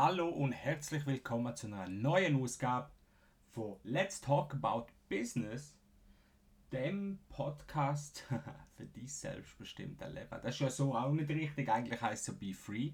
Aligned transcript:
Hallo 0.00 0.28
und 0.28 0.52
herzlich 0.52 1.04
willkommen 1.06 1.56
zu 1.56 1.66
einer 1.66 1.88
neuen 1.88 2.40
Ausgabe 2.40 2.88
von 3.48 3.78
Let's 3.82 4.20
Talk 4.20 4.54
About 4.54 4.86
Business, 5.08 5.76
dem 6.70 7.18
Podcast 7.28 8.20
für 8.76 8.86
dein 8.86 9.08
selbstbestimmte 9.08 10.06
Leben. 10.06 10.30
Das 10.30 10.54
ist 10.54 10.60
ja 10.60 10.70
so 10.70 10.94
auch 10.94 11.10
nicht 11.10 11.28
richtig, 11.28 11.68
eigentlich 11.68 12.00
heißt 12.00 12.28
es 12.28 12.38
Be 12.38 12.54
Free. 12.54 12.92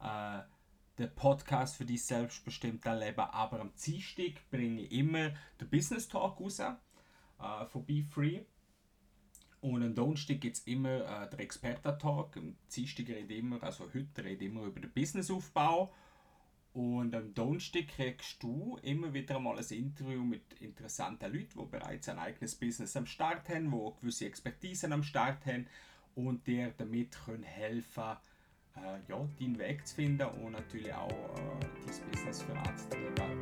Äh, 0.00 0.40
der 0.96 1.08
Podcast 1.08 1.76
für 1.76 1.84
dein 1.84 1.98
selbstbestimmte 1.98 2.94
Leben, 2.94 3.20
aber 3.20 3.60
am 3.60 3.74
Dienstag 3.74 4.50
bringe 4.50 4.80
ich 4.80 4.92
immer 4.92 5.34
den 5.60 5.68
Business 5.68 6.08
Talk 6.08 6.40
raus 6.40 6.60
äh, 6.60 7.66
von 7.66 7.84
Be 7.84 8.02
Free. 8.02 8.40
Und 9.60 9.82
am 9.82 9.94
Donnerstag 9.94 10.40
gibt 10.40 10.56
es 10.56 10.66
immer 10.66 11.24
äh, 11.24 11.28
den 11.28 11.40
Experten-Talk. 11.40 12.38
Am 12.38 12.56
Dienstag 12.74 13.06
rede 13.10 13.34
immer, 13.34 13.62
also 13.62 13.84
heute 13.92 14.24
rede 14.24 14.46
ich 14.46 14.50
immer 14.50 14.62
über 14.62 14.80
den 14.80 14.90
Businessaufbau. 14.92 15.92
Und 16.74 17.14
am 17.14 17.34
Donnerstag 17.34 17.88
kriegst 17.88 18.42
du 18.42 18.78
immer 18.82 19.12
wieder 19.12 19.38
mal 19.38 19.58
ein 19.58 19.76
Interview 19.76 20.22
mit 20.22 20.54
interessanten 20.60 21.30
Leuten, 21.30 21.58
die 21.58 21.66
bereits 21.66 22.08
ein 22.08 22.18
eigenes 22.18 22.54
Business 22.54 22.96
am 22.96 23.04
Start 23.04 23.48
haben, 23.50 23.70
die 23.70 24.00
gewisse 24.00 24.24
Expertisen 24.26 24.92
am 24.92 25.02
Start 25.02 25.44
haben 25.44 25.66
und 26.14 26.46
dir 26.46 26.72
damit 26.78 27.18
können 27.26 27.42
helfen 27.42 28.16
äh, 28.76 28.98
ja, 29.06 29.28
deinen 29.38 29.58
Weg 29.58 29.86
zu 29.86 29.96
finden 29.96 30.26
und 30.26 30.52
natürlich 30.52 30.94
auch 30.94 31.10
äh, 31.10 31.60
dein 31.60 32.10
Business 32.10 32.42
voranzutreiben. 32.42 33.40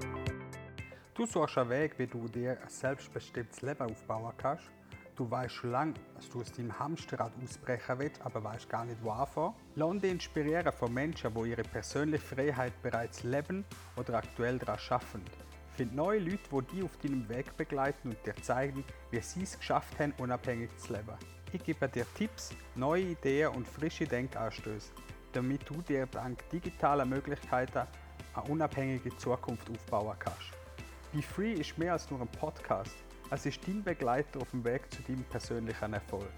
Du 1.14 1.24
suchst 1.24 1.58
einen 1.58 1.70
Weg, 1.70 1.98
wie 1.98 2.06
du 2.08 2.26
dir 2.26 2.60
ein 2.60 2.68
selbstbestimmtes 2.68 3.62
Leben 3.62 3.82
aufbauen 3.82 4.32
kannst 4.38 4.70
Du 5.20 5.30
weißt 5.30 5.54
schon 5.54 5.72
lange, 5.72 5.92
dass 6.14 6.30
du 6.30 6.40
aus 6.40 6.50
deinem 6.50 6.78
Hamsterrad 6.78 7.32
ausbrechen 7.44 7.98
willst, 7.98 8.22
aber 8.22 8.42
weißt 8.42 8.70
gar 8.70 8.86
nicht, 8.86 9.04
wo 9.04 9.10
anfangen. 9.10 9.52
Lass 9.74 9.98
dich 9.98 10.12
inspirieren 10.12 10.72
von 10.72 10.94
Menschen, 10.94 11.34
die 11.34 11.50
ihre 11.50 11.62
persönliche 11.62 12.24
Freiheit 12.24 12.72
bereits 12.80 13.22
leben 13.22 13.66
oder 13.96 14.14
aktuell 14.14 14.58
daran 14.58 14.78
arbeiten. 14.88 15.22
Find 15.74 15.94
neue 15.94 16.20
Leute, 16.20 16.38
die 16.50 16.74
dich 16.74 16.84
auf 16.84 16.96
deinem 16.96 17.28
Weg 17.28 17.54
begleiten 17.58 18.08
und 18.08 18.26
dir 18.26 18.34
zeigen, 18.36 18.82
wie 19.10 19.20
sie 19.20 19.42
es 19.42 19.58
geschafft 19.58 19.98
haben, 19.98 20.14
unabhängig 20.16 20.74
zu 20.78 20.94
leben. 20.94 21.18
Ich 21.52 21.62
gebe 21.64 21.86
dir 21.86 22.06
Tipps, 22.14 22.48
neue 22.74 23.02
Ideen 23.02 23.48
und 23.48 23.68
frische 23.68 24.06
Denkanstöße, 24.06 24.90
damit 25.34 25.68
du 25.68 25.82
dir 25.82 26.06
dank 26.06 26.48
digitaler 26.48 27.04
Möglichkeiten 27.04 27.86
eine 28.32 28.48
unabhängige 28.48 29.14
Zukunft 29.18 29.68
aufbauen 29.68 30.16
kannst. 30.18 30.50
Be 31.12 31.20
Free 31.20 31.52
ist 31.52 31.76
mehr 31.76 31.92
als 31.92 32.10
nur 32.10 32.22
ein 32.22 32.28
Podcast. 32.28 32.96
Es 33.32 33.46
ist 33.46 33.64
dein 33.64 33.84
Begleiter 33.84 34.40
auf 34.40 34.50
dem 34.50 34.64
Weg 34.64 34.92
zu 34.92 35.02
deinem 35.02 35.22
persönlichen 35.22 35.92
Erfolg. 35.92 36.32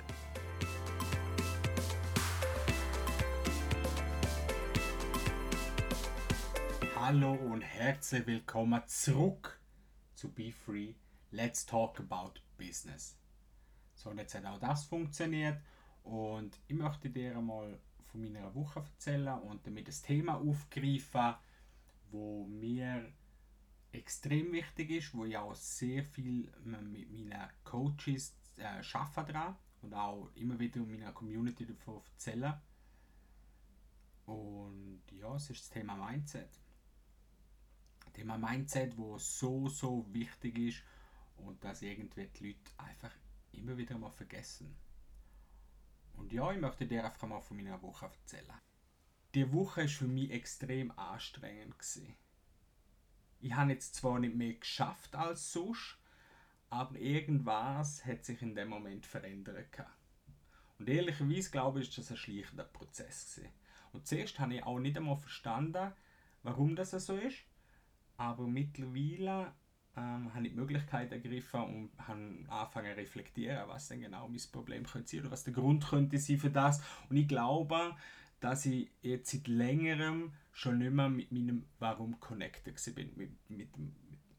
Hallo 6.95 7.33
und 7.33 7.63
herzlich 7.63 8.27
willkommen 8.27 8.83
zurück 8.89 9.59
zu 10.15 10.31
Be 10.33 10.53
Free. 10.53 10.93
Let's 11.31 11.65
talk 11.65 11.99
about 11.99 12.35
business. 12.59 13.17
So, 13.95 14.11
und 14.11 14.19
jetzt 14.19 14.35
hat 14.35 14.45
auch 14.45 14.61
das 14.61 14.85
funktioniert 14.85 15.63
und 16.05 16.61
ich 16.69 16.77
möchte 16.77 17.09
dir 17.09 17.39
einmal 17.39 17.79
von 18.11 18.21
meiner 18.21 18.55
Woche 18.55 18.81
erzählen 18.81 19.41
und 19.41 19.67
damit 19.67 19.89
das 19.89 20.03
Thema 20.03 20.35
aufgreifen, 20.35 21.37
wo 22.11 22.45
mir 22.49 23.11
extrem 24.03 24.51
wichtig 24.51 24.91
ist, 24.91 25.15
wo 25.15 25.25
ich 25.25 25.37
auch 25.37 25.55
sehr 25.55 26.03
viel 26.03 26.51
mit 26.65 27.09
meinen 27.11 27.49
Coaches 27.63 28.35
äh, 28.57 28.83
arbeite 28.93 29.33
dran 29.33 29.57
und 29.81 29.95
auch 29.95 30.29
immer 30.35 30.59
wieder 30.59 30.77
in 30.81 30.91
meiner 30.91 31.13
Community 31.13 31.65
davon 31.65 32.03
erzähle. 32.13 32.61
Und 34.27 35.03
ja, 35.13 35.37
es 35.37 35.51
ist 35.51 35.61
das 35.61 35.71
Thema 35.71 35.95
Mindset. 35.95 36.51
Thema 38.13 38.37
Mindset, 38.37 38.99
wo 38.99 39.19
so, 39.19 39.69
so 39.69 40.05
wichtig 40.13 40.59
ist 40.59 40.83
und 41.37 41.63
das 41.65 41.81
irgendwie 41.81 42.27
die 42.27 42.49
Leute 42.49 42.71
einfach 42.77 43.13
immer 43.53 43.77
wieder 43.77 43.97
mal 43.97 44.11
vergessen. 44.11 44.77
Und 46.15 46.33
ja, 46.33 46.53
ich 46.53 46.61
möchte 46.61 46.87
dir 46.87 47.05
einfach 47.05 47.29
mal 47.29 47.41
von 47.41 47.57
meiner 47.57 47.81
Woche 47.81 48.07
erzählen. 48.07 48.61
Die 49.35 49.51
Woche 49.53 49.83
war 49.83 49.89
für 49.89 50.09
mich 50.09 50.31
extrem 50.31 50.91
anstrengend. 50.99 51.79
Gewesen 51.79 52.17
ich 53.43 53.55
habe 53.55 53.73
jetzt 53.73 53.97
zwar 53.97 54.19
nicht 54.19 54.35
mehr 54.35 54.55
geschafft 54.55 55.15
als 55.17 55.53
sonst, 55.53 55.99
aber 56.71 56.97
irgendwas 56.99 58.05
hat 58.07 58.25
sich 58.25 58.41
in 58.41 58.55
dem 58.55 58.69
Moment 58.69 59.05
verändert. 59.05 59.67
Und 60.79 60.89
ehrlicherweise 60.89 61.51
glaube 61.51 61.81
ich, 61.81 61.89
ist 61.89 61.99
das 61.99 62.11
ein 62.11 62.17
schleichender 62.17 62.65
Prozess. 62.65 63.35
Gewesen. 63.35 63.53
Und 63.93 64.07
zuerst 64.07 64.39
habe 64.39 64.55
ich 64.55 64.65
auch 64.65 64.79
nicht 64.79 64.97
einmal 64.97 65.17
verstanden, 65.17 65.93
warum 66.43 66.77
das 66.77 66.93
so 66.93 67.17
ist. 67.17 67.39
Aber 68.17 68.47
mittlerweile 68.47 69.53
ähm, 69.97 70.33
habe 70.33 70.47
ich 70.47 70.53
die 70.53 70.59
Möglichkeit 70.59 71.13
ergriffen 71.13 71.61
und 71.61 71.91
habe 71.99 72.45
angefangen 72.49 72.95
zu 72.95 73.01
reflektieren, 73.01 73.69
was 73.69 73.89
denn 73.89 74.01
genau 74.01 74.29
mein 74.29 74.41
Problem 74.51 74.87
könnte 74.87 75.11
sein 75.11 75.21
oder 75.21 75.31
was 75.31 75.45
der 75.45 75.53
Grund 75.53 75.87
könnte 75.87 76.19
sein 76.19 76.39
für 76.39 76.51
das. 76.51 76.81
Und 77.11 77.17
ich 77.17 77.29
glaube, 77.29 77.95
dass 78.41 78.67
ich 78.67 78.91
jetzt 79.03 79.31
seit 79.31 79.49
längerem 79.49 80.33
schon 80.53 80.79
mehr 80.79 81.09
mit 81.09 81.33
meinem 81.33 81.65
Warum 81.79 82.21
connected 82.21 82.95
bin. 82.95 83.13
Mit, 83.17 83.51
mit, 83.51 83.69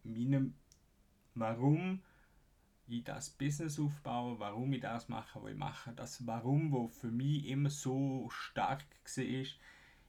mit 0.03 0.15
meinem 0.15 0.53
Warum 1.35 2.01
ich 2.87 3.03
das 3.03 3.29
Business 3.29 3.79
aufbaue, 3.79 4.39
warum 4.39 4.73
ich 4.73 4.81
das 4.81 5.09
mache, 5.09 5.41
was 5.41 5.51
ich 5.51 5.57
mache. 5.57 5.93
Das 5.93 6.27
Warum, 6.27 6.71
wo 6.71 6.87
für 6.87 7.11
mich 7.11 7.45
immer 7.47 7.69
so 7.69 8.29
stark 8.29 8.85
war, 9.15 9.45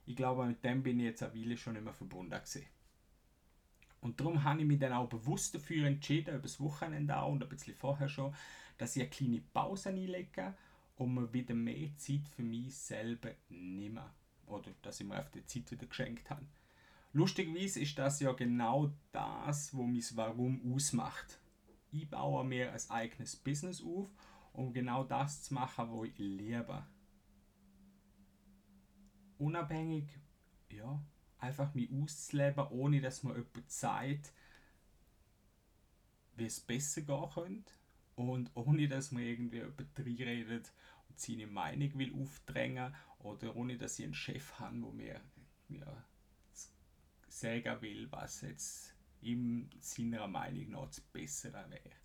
ich 0.07 0.15
glaube, 0.15 0.45
mit 0.45 0.63
dem 0.63 0.83
bin 0.83 0.99
ich 0.99 1.05
jetzt 1.05 1.23
eine 1.23 1.33
Weile 1.33 1.57
schon 1.57 1.75
immer 1.75 1.93
verbunden 1.93 2.31
gewesen. 2.31 2.65
Und 4.01 4.19
darum 4.19 4.43
habe 4.43 4.59
ich 4.59 4.67
mich 4.67 4.77
dann 4.77 4.93
auch 4.93 5.09
bewusst 5.09 5.55
dafür 5.55 5.87
entschieden, 5.87 6.35
über 6.35 6.43
das 6.43 6.59
Wochenende 6.59 7.17
auch 7.17 7.31
und 7.31 7.41
ein 7.41 7.49
bisschen 7.49 7.73
vorher 7.73 8.07
schon, 8.07 8.35
dass 8.77 8.95
ich 8.95 9.01
eine 9.01 9.09
kleine 9.09 9.41
Pause 9.41 9.89
einlege 9.89 10.53
und 10.97 11.15
mir 11.15 11.33
wieder 11.33 11.55
mehr 11.55 11.89
Zeit 11.97 12.27
für 12.27 12.43
mich 12.43 12.75
selber 12.75 13.31
nehme. 13.49 14.03
Oder 14.47 14.71
dass 14.81 14.99
ich 14.99 15.07
mir 15.07 15.19
auf 15.19 15.31
die 15.31 15.45
Zeit 15.45 15.71
wieder 15.71 15.87
geschenkt 15.87 16.29
habe. 16.29 16.45
Lustigerweise 17.13 17.79
ist 17.79 17.97
das 17.97 18.19
ja 18.19 18.33
genau 18.33 18.91
das, 19.11 19.73
was 19.73 19.85
mein 19.85 20.03
Warum 20.15 20.73
ausmacht. 20.73 21.39
Ich 21.91 22.09
baue 22.09 22.43
mir 22.43 22.73
ein 22.73 22.89
eigenes 22.89 23.37
Business 23.37 23.81
auf, 23.81 24.09
um 24.51 24.73
genau 24.73 25.03
das 25.05 25.43
zu 25.43 25.53
machen, 25.53 25.87
was 25.91 26.07
ich 26.09 26.17
liebe. 26.17 26.85
Unabhängig, 29.37 30.09
ja, 30.69 31.01
einfach 31.39 31.73
mich 31.73 31.89
auszuleben, 31.91 32.67
ohne 32.69 32.99
dass 33.01 33.23
mir 33.23 33.33
jemand 33.33 33.71
sagt, 33.71 34.33
wie 36.35 36.45
es 36.45 36.59
besser 36.59 37.01
gehen 37.01 37.29
könnte 37.33 37.71
und 38.15 38.51
ohne 38.55 38.87
dass 38.87 39.11
man 39.11 39.23
irgendwie 39.23 39.57
jemand 39.57 39.99
reinredet 39.99 40.73
und 41.09 41.19
seine 41.19 41.47
Meinung 41.47 41.97
will 41.97 42.13
aufdrängen 42.21 42.93
oder 43.25 43.55
ohne 43.55 43.77
dass 43.77 43.99
ich 43.99 44.05
einen 44.05 44.13
Chef 44.13 44.59
habe, 44.59 44.81
wo 44.81 44.91
mir 44.91 45.19
ja, 45.69 46.05
sagen 47.27 47.81
will, 47.81 48.11
was 48.11 48.41
jetzt 48.41 48.95
in 49.21 49.69
seiner 49.79 50.27
Meinung 50.27 50.71
nach 50.71 50.87
das 50.87 51.01
Bessere 51.01 51.65
wäre. 51.69 51.95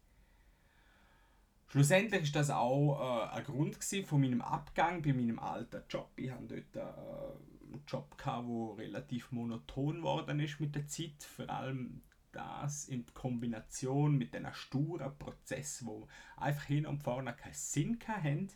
Schlussendlich 1.68 2.22
ist 2.22 2.34
das 2.34 2.50
auch 2.50 3.28
äh, 3.28 3.36
ein 3.36 3.44
Grund 3.44 3.78
von 4.04 4.20
meinem 4.20 4.40
Abgang 4.40 5.02
bei 5.02 5.12
meinem 5.12 5.38
alten 5.38 5.82
Job. 5.88 6.10
Ich 6.16 6.30
hatte 6.30 6.64
dort 6.72 6.76
äh, 6.76 7.72
einen 7.72 7.84
Job, 7.86 8.16
der 8.24 8.74
relativ 8.76 9.30
monoton 9.30 9.98
geworden 9.98 10.40
ist 10.40 10.58
mit 10.58 10.74
der 10.74 10.88
Zeit. 10.88 11.22
Vor 11.22 11.48
allem 11.48 12.02
das 12.32 12.88
in 12.88 13.04
Kombination 13.14 14.16
mit 14.16 14.34
einem 14.34 14.52
sturen 14.52 15.16
Prozess, 15.16 15.84
wo 15.84 16.08
einfach 16.36 16.64
hin 16.64 16.86
und 16.86 17.02
vorne 17.02 17.34
keinen 17.34 17.54
Sinn 17.54 17.98
haben. 18.08 18.48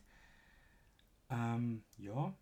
Ähm, 1.31 1.85
ja. 1.99 2.35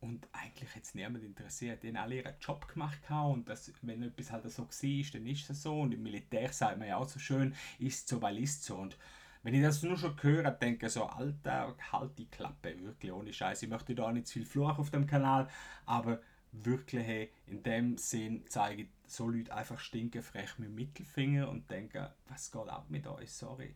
Und 0.00 0.26
eigentlich 0.32 0.74
hat 0.74 0.84
es 0.84 0.94
niemand 0.94 1.22
interessiert. 1.22 1.82
Die 1.82 1.88
haben 1.88 1.96
alle 1.96 2.16
ihren 2.16 2.34
Job 2.40 2.66
gemacht 2.68 3.00
und 3.10 3.46
das, 3.48 3.70
wenn 3.82 4.02
etwas 4.02 4.32
halt 4.32 4.50
so 4.50 4.62
war, 4.62 5.10
dann 5.12 5.26
ist 5.26 5.50
es 5.50 5.62
so. 5.62 5.80
Und 5.80 5.92
im 5.92 6.02
Militär 6.02 6.52
sagt 6.52 6.78
man 6.78 6.88
ja 6.88 6.96
auch 6.96 7.08
so 7.08 7.18
schön, 7.18 7.54
ist 7.78 8.08
so, 8.08 8.22
weil 8.22 8.38
ist 8.38 8.64
so. 8.64 8.76
Und 8.76 8.96
wenn 9.42 9.54
ich 9.54 9.62
das 9.62 9.82
nur 9.82 9.98
schon 9.98 10.16
höre, 10.22 10.50
denke 10.52 10.86
ich 10.86 10.92
so, 10.92 11.04
Alter, 11.04 11.76
halt 11.92 12.18
die 12.18 12.26
Klappe, 12.26 12.78
wirklich 12.80 13.12
ohne 13.12 13.32
Scheiß. 13.32 13.62
Ich 13.62 13.68
möchte 13.68 13.94
da 13.94 14.10
nicht 14.10 14.26
zu 14.26 14.34
viel 14.34 14.46
Fluch 14.46 14.78
auf 14.78 14.90
dem 14.90 15.06
Kanal, 15.06 15.48
aber 15.84 16.20
wirklich 16.52 17.06
hey, 17.06 17.30
in 17.46 17.62
dem 17.62 17.96
Sinn 17.98 18.44
zeige 18.48 18.82
ich 18.82 18.88
so 19.06 19.28
Leute 19.28 19.54
einfach 19.54 19.78
stinkenfrech 19.78 20.58
mit 20.58 20.68
dem 20.68 20.74
Mittelfinger 20.74 21.48
und 21.48 21.70
denken, 21.70 22.08
was 22.28 22.50
geht 22.50 22.68
ab 22.68 22.86
mit 22.88 23.06
euch, 23.06 23.32
sorry. 23.32 23.74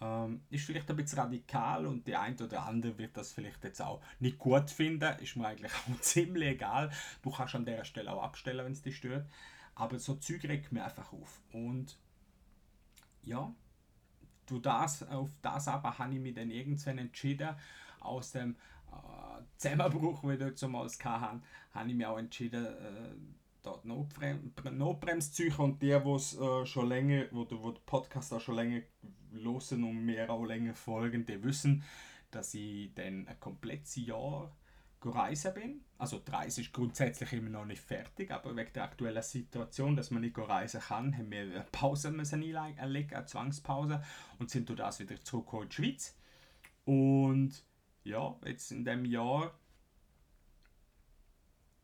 Ähm, 0.00 0.42
ist 0.50 0.64
vielleicht 0.64 0.90
ein 0.90 0.96
bisschen 0.96 1.18
radikal 1.18 1.86
und 1.86 2.06
der 2.06 2.20
eine 2.20 2.36
oder 2.36 2.64
andere 2.66 2.98
wird 2.98 3.16
das 3.16 3.32
vielleicht 3.32 3.62
jetzt 3.62 3.80
auch 3.80 4.02
nicht 4.18 4.38
gut 4.38 4.70
finden, 4.70 5.16
ist 5.20 5.36
mir 5.36 5.46
eigentlich 5.46 5.72
auch 5.90 6.00
ziemlich 6.00 6.48
egal. 6.48 6.90
Du 7.22 7.30
kannst 7.30 7.54
an 7.54 7.64
der 7.64 7.84
Stelle 7.84 8.12
auch 8.12 8.22
abstellen, 8.22 8.64
wenn 8.64 8.72
es 8.72 8.82
dich 8.82 8.96
stört. 8.96 9.26
Aber 9.74 9.98
so 9.98 10.16
Zeug 10.16 10.44
regt 10.44 10.72
mir 10.72 10.84
einfach 10.84 11.12
auf. 11.12 11.40
Und 11.52 11.96
ja, 13.22 13.54
du 14.46 14.58
das, 14.58 15.08
auf 15.08 15.30
das 15.40 15.68
aber 15.68 15.98
habe 15.98 16.14
ich 16.14 16.20
mich 16.20 16.34
dann 16.34 16.50
irgendwann 16.50 16.98
entschieden, 16.98 17.54
aus 18.00 18.32
dem 18.32 18.56
äh, 18.90 19.42
Zusammenbruch, 19.56 20.22
wie 20.24 20.34
ich 20.34 20.38
dort 20.38 20.60
damals 20.62 21.02
hatte, 21.04 21.40
habe 21.72 21.88
ich 21.88 21.94
mich 21.94 22.06
auch 22.06 22.18
entschieden, 22.18 22.66
äh, 22.66 23.14
zu 25.20 25.32
ziehen. 25.32 25.54
Und 25.58 25.82
die, 25.82 25.90
es 25.90 26.36
äh, 26.38 26.66
schon 26.66 26.88
länger, 26.88 27.26
wo, 27.30 27.46
wo 27.50 27.70
den 27.70 27.84
Podcast 27.84 28.32
auch 28.32 28.40
schon 28.40 28.56
länger 28.56 28.82
hören 29.32 29.84
und 29.84 30.04
mir 30.04 30.28
auch 30.30 30.44
länger 30.44 30.74
folgen, 30.74 31.24
die 31.24 31.42
wissen, 31.42 31.82
dass 32.30 32.54
ich 32.54 32.92
dann 32.94 33.26
ein 33.28 33.40
komplettes 33.40 33.96
Jahr 33.96 34.54
reisen 35.04 35.54
bin. 35.54 35.80
Also 35.98 36.18
die 36.18 36.30
Reise 36.30 36.60
ist 36.60 36.72
grundsätzlich 36.72 37.32
immer 37.32 37.50
noch 37.50 37.64
nicht 37.64 37.82
fertig, 37.82 38.30
aber 38.30 38.54
wegen 38.56 38.72
der 38.72 38.84
aktuellen 38.84 39.22
Situation, 39.22 39.96
dass 39.96 40.10
man 40.10 40.22
nicht 40.22 40.38
reisen 40.38 40.80
kann, 40.80 41.16
haben 41.16 41.30
wir 41.30 41.42
eine 41.42 41.66
Pause 41.72 42.10
müssen 42.10 42.42
einlegen, 42.42 43.14
eine 43.14 43.26
Zwangspause 43.26 44.02
und 44.38 44.50
sind 44.50 44.68
durch 44.68 44.78
das 44.78 45.00
wieder 45.00 45.20
zurückgekommen 45.22 45.64
in 45.64 45.68
die 45.68 45.74
Schweiz. 45.74 46.16
Und 46.84 47.64
ja, 48.04 48.36
jetzt 48.44 48.72
in 48.72 48.84
dem 48.84 49.04
Jahr 49.04 49.52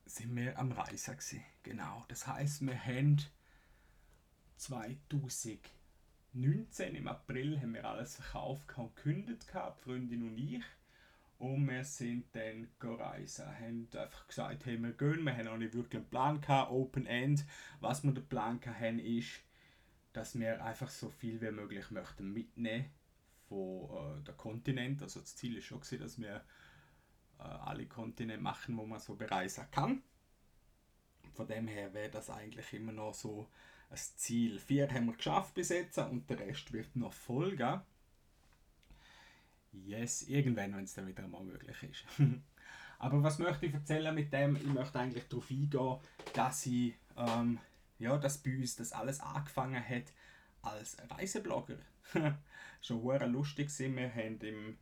sind 0.08 0.34
wir 0.34 0.58
am 0.58 0.72
Reisen 0.72 1.16
gewesen. 1.16 1.44
Genau, 1.62 2.04
das 2.08 2.26
heißt, 2.26 2.66
wir 2.66 2.84
haben 2.84 3.18
2019 4.56 6.94
im 6.94 7.06
April 7.06 7.60
haben 7.60 7.74
wir 7.74 7.84
alles 7.84 8.16
verkauft 8.16 8.76
und 8.76 8.96
gekündigt, 8.96 9.46
die 9.52 9.82
Freundin 9.82 10.22
und 10.22 10.38
ich. 10.38 10.64
Und 11.38 11.68
wir 11.68 11.84
sind 11.84 12.34
dann. 12.34 12.68
Wir 12.80 12.98
haben 12.98 13.88
einfach 13.96 14.26
gesagt, 14.26 14.66
hey, 14.66 14.82
wir 14.82 14.92
gehen. 14.92 15.22
Wir 15.24 15.36
haben 15.36 15.44
noch 15.44 15.58
nicht 15.58 15.74
wirklich 15.74 16.00
einen 16.00 16.10
Plan 16.10 16.40
gehabt, 16.40 16.72
Open 16.72 17.06
End. 17.06 17.44
Was 17.80 18.02
wir 18.02 18.12
den 18.12 18.26
Plan 18.26 18.60
hatten, 18.64 18.98
ist, 18.98 19.44
dass 20.12 20.36
wir 20.36 20.64
einfach 20.64 20.88
so 20.88 21.10
viel 21.10 21.40
wie 21.40 21.52
möglich 21.52 21.92
möchten 21.92 22.32
mitnehmen 22.32 22.86
von 23.48 23.90
äh, 23.90 24.24
der 24.24 24.34
Kontinent. 24.34 25.00
Also 25.02 25.20
das 25.20 25.36
Ziel 25.36 25.58
ist 25.58 25.66
schon 25.66 25.80
gewesen, 25.80 26.00
dass 26.00 26.18
wir 26.18 26.42
alle 27.38 27.86
Kontinente 27.86 28.42
machen, 28.42 28.76
wo 28.76 28.86
man 28.86 29.00
so 29.00 29.14
bereisen 29.14 29.66
kann. 29.70 30.02
Von 31.34 31.46
dem 31.46 31.68
her 31.68 31.94
wäre 31.94 32.10
das 32.10 32.30
eigentlich 32.30 32.72
immer 32.72 32.92
noch 32.92 33.14
so 33.14 33.48
ein 33.90 33.96
Ziel. 33.96 34.58
Vier 34.58 34.90
haben 34.90 35.06
wir 35.06 35.14
geschafft 35.14 35.54
bis 35.54 35.68
jetzt 35.68 35.98
und 35.98 36.28
der 36.28 36.40
Rest 36.40 36.72
wird 36.72 36.94
noch 36.96 37.12
folgen. 37.12 37.80
Yes, 39.72 40.22
irgendwann, 40.22 40.74
wenn 40.74 40.84
es 40.84 40.94
dann 40.94 41.06
wieder 41.06 41.26
mal 41.28 41.44
möglich 41.44 41.82
ist. 41.82 42.04
Aber 42.98 43.22
was 43.22 43.38
möchte 43.38 43.66
ich 43.66 43.74
erzählen 43.74 44.14
mit 44.14 44.32
dem? 44.32 44.56
Ich 44.56 44.66
möchte 44.66 44.98
eigentlich 44.98 45.28
darauf 45.28 45.50
eingehen, 45.50 45.98
dass 46.34 46.66
ich, 46.66 46.94
ähm, 47.16 47.58
ja, 47.98 48.18
dass 48.18 48.38
bei 48.38 48.56
uns 48.56 48.76
das 48.76 48.92
alles 48.92 49.20
angefangen 49.20 49.82
hat 49.86 50.12
als 50.62 50.96
Reiseblogger. 51.10 51.78
Schon 52.80 53.02
sehr 53.06 53.26
lustig 53.28 53.70
sind 53.70 53.96
wir 53.96 54.12
haben 54.12 54.40
im, 54.40 54.78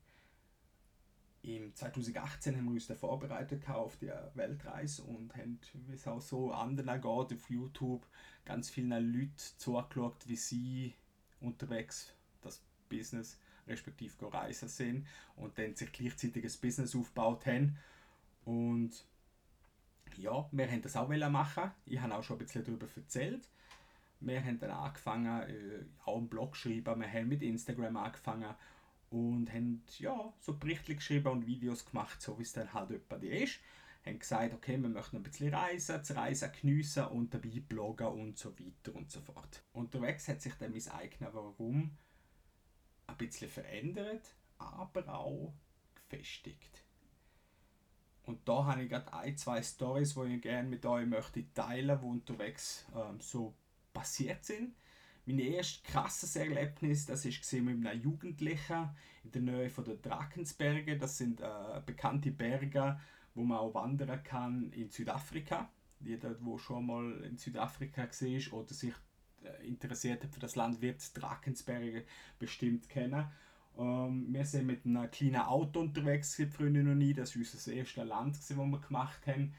im 1.47 1.75
2018 1.75 2.57
haben 2.57 2.65
wir 2.65 2.73
uns 2.73 2.87
vorbereitet 2.87 3.69
auf 3.69 3.97
die 3.97 4.11
Weltreise 4.35 5.03
und 5.03 5.35
haben, 5.37 5.61
wie 5.87 5.95
es 5.95 6.07
auch 6.09 6.21
so 6.21 6.51
anderen 6.51 7.01
geht, 7.01 7.07
auf 7.07 7.51
YouTube 7.51 8.05
ganz 8.45 8.69
vielen 8.69 9.13
Leuten 9.13 9.33
zugeschaut, 9.37 10.27
wie 10.27 10.37
sie 10.37 10.95
unterwegs 11.41 12.13
das 12.43 12.61
Business 12.89 13.39
respektive 13.69 14.33
reisen 14.33 14.69
sind 14.69 15.07
und 15.37 15.57
dann 15.59 15.77
sich 15.77 15.93
gleichzeitig 15.93 16.45
ein 16.45 16.61
Business 16.61 16.97
aufgebaut 16.97 17.47
haben. 17.47 17.77
Und 18.45 19.05
ja, 20.17 20.49
wir 20.51 20.71
haben 20.71 20.83
das 20.83 20.97
auch 20.97 21.09
machen. 21.09 21.71
Ich 21.85 22.01
habe 22.01 22.15
auch 22.15 22.25
schon 22.25 22.37
ein 22.37 22.41
bisschen 22.41 22.65
darüber 22.65 22.87
erzählt. 22.97 23.49
Wir 24.19 24.43
haben 24.43 24.59
dann 24.59 24.71
angefangen, 24.71 25.43
äh, 25.43 25.85
auch 26.05 26.17
einen 26.17 26.29
Blog 26.29 26.57
zu 26.57 26.63
schreiben, 26.63 27.01
wir 27.01 27.13
haben 27.13 27.29
mit 27.29 27.43
Instagram 27.43 27.97
angefangen 27.99 28.55
und 29.17 29.53
haben 29.53 29.83
ja, 29.99 30.33
so 30.41 30.57
Berichte 30.57 30.95
geschrieben 30.95 31.29
und 31.29 31.47
Videos 31.47 31.85
gemacht, 31.85 32.21
so 32.21 32.39
wie 32.39 32.43
es 32.43 32.53
dann 32.53 32.73
halt 32.73 32.91
die 33.23 33.27
ist. 33.29 33.61
Haben 34.05 34.19
gesagt, 34.19 34.55
okay, 34.55 34.81
wir 34.81 34.89
möchten 34.89 35.17
ein 35.17 35.23
bisschen 35.23 35.53
reisen, 35.53 35.97
das 35.99 36.15
Reisen 36.15 36.53
geniessen 36.61 37.07
und 37.07 37.35
dabei 37.35 37.61
bloggen 37.67 38.07
und 38.07 38.39
so 38.39 38.57
weiter 38.59 38.95
und 38.95 39.11
so 39.11 39.21
fort. 39.21 39.63
Unterwegs 39.73 40.29
hat 40.29 40.41
sich 40.41 40.55
dann 40.55 40.73
mein 40.73 40.89
eigenes 40.89 41.35
Warum 41.35 41.97
ein 43.07 43.17
bisschen 43.17 43.51
verändert, 43.51 44.35
aber 44.59 45.09
auch 45.09 45.53
gefestigt. 45.95 46.85
Und 48.25 48.49
da 48.49 48.65
habe 48.65 48.83
ich 48.83 48.91
gerade 48.91 49.13
ein, 49.13 49.37
zwei 49.37 49.63
Stories, 49.63 50.15
die 50.15 50.35
ich 50.35 50.43
gerne 50.43 50.69
mit 50.69 50.85
euch 50.85 51.07
möchte 51.07 51.53
teilen, 51.55 51.99
die 52.01 52.07
unterwegs 52.07 52.85
ähm, 52.95 53.21
so 53.21 53.55
passiert 53.93 54.45
sind. 54.45 54.75
Mein 55.29 55.41
erstes 55.41 55.83
krasses 55.83 56.37
Erlebnis, 56.37 57.07
das 57.07 57.25
war 57.25 57.61
mit 57.61 57.85
einem 57.85 58.01
Jugendlichen 58.01 58.91
in 59.25 59.33
der 59.33 59.43
Nähe 59.43 59.71
von 59.71 59.85
der 59.85 59.97
Drakensberge. 59.97 60.97
Das 60.97 61.19
sind 61.19 61.41
äh, 61.41 61.81
bekannte 61.85 62.31
Berge, 62.31 63.01
wo 63.35 63.43
man 63.43 63.59
auch 63.59 63.75
wandern 63.75 64.23
kann 64.23 64.71
in 64.71 64.89
Südafrika. 64.89 65.69
Jeder, 65.99 66.31
der 66.31 66.59
schon 66.59 66.87
mal 66.87 67.25
in 67.25 67.39
Südafrika 67.39 68.03
war 68.03 68.53
oder 68.61 68.73
sich 68.73 68.95
äh, 69.43 69.67
interessiert 69.67 70.23
hat 70.23 70.33
für 70.33 70.39
das 70.39 70.55
Land, 70.55 70.81
wird 70.81 71.01
Drakensberge 71.21 72.05
bestimmt 72.39 72.89
kennen. 72.89 73.27
Ähm, 73.77 74.33
wir 74.33 74.45
sind 74.45 74.67
mit 74.67 74.87
einem 74.87 75.11
kleinen 75.11 75.43
Auto 75.43 75.81
unterwegs, 75.81 76.41
Freundin 76.53 76.87
und 76.87 77.01
ich. 77.01 77.17
Das 77.17 77.35
war 77.35 77.41
unser 77.41 77.73
erstes 77.73 78.05
Land, 78.05 78.39
das 78.39 78.57
wir 78.57 78.81
gemacht 78.81 79.27
haben. 79.27 79.55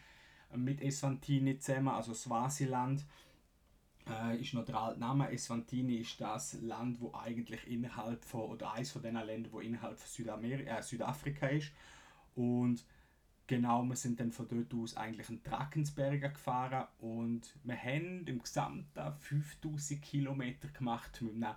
Mit 0.55 0.81
Eswantini 0.81 1.59
zusammen, 1.59 1.89
also 1.89 2.13
Swasiland. 2.13 3.03
Äh, 4.09 4.39
ist 4.39 4.53
noch 4.53 4.65
der 4.65 4.77
alte 4.77 4.99
Name. 4.99 5.31
Eswantini 5.31 5.97
ist 5.97 6.19
das 6.21 6.53
Land, 6.61 7.01
wo 7.01 7.13
eigentlich 7.13 7.67
innerhalb 7.67 8.23
von, 8.23 8.41
oder 8.41 8.73
eines 8.73 8.91
von 8.91 9.01
den 9.01 9.15
Ländern, 9.15 9.51
wo 9.51 9.59
innerhalb 9.59 9.97
von 9.99 10.07
Südamerika, 10.07 10.77
äh, 10.77 10.83
Südafrika 10.83 11.47
ist. 11.47 11.71
Und 12.35 12.83
Genau, 13.47 13.81
wir 13.83 13.95
sind 13.95 14.19
dann 14.19 14.33
von 14.33 14.45
dort 14.49 14.73
aus 14.73 14.97
eigentlich 14.97 15.29
in 15.29 15.41
Drakensbergen 15.41 16.33
gefahren 16.33 16.85
und 16.99 17.55
wir 17.63 17.81
haben 17.81 18.27
im 18.27 18.39
Gesamten 18.39 19.13
5000 19.19 20.01
Kilometer 20.01 20.67
gemacht 20.67 21.21
mit 21.21 21.31
einem 21.31 21.55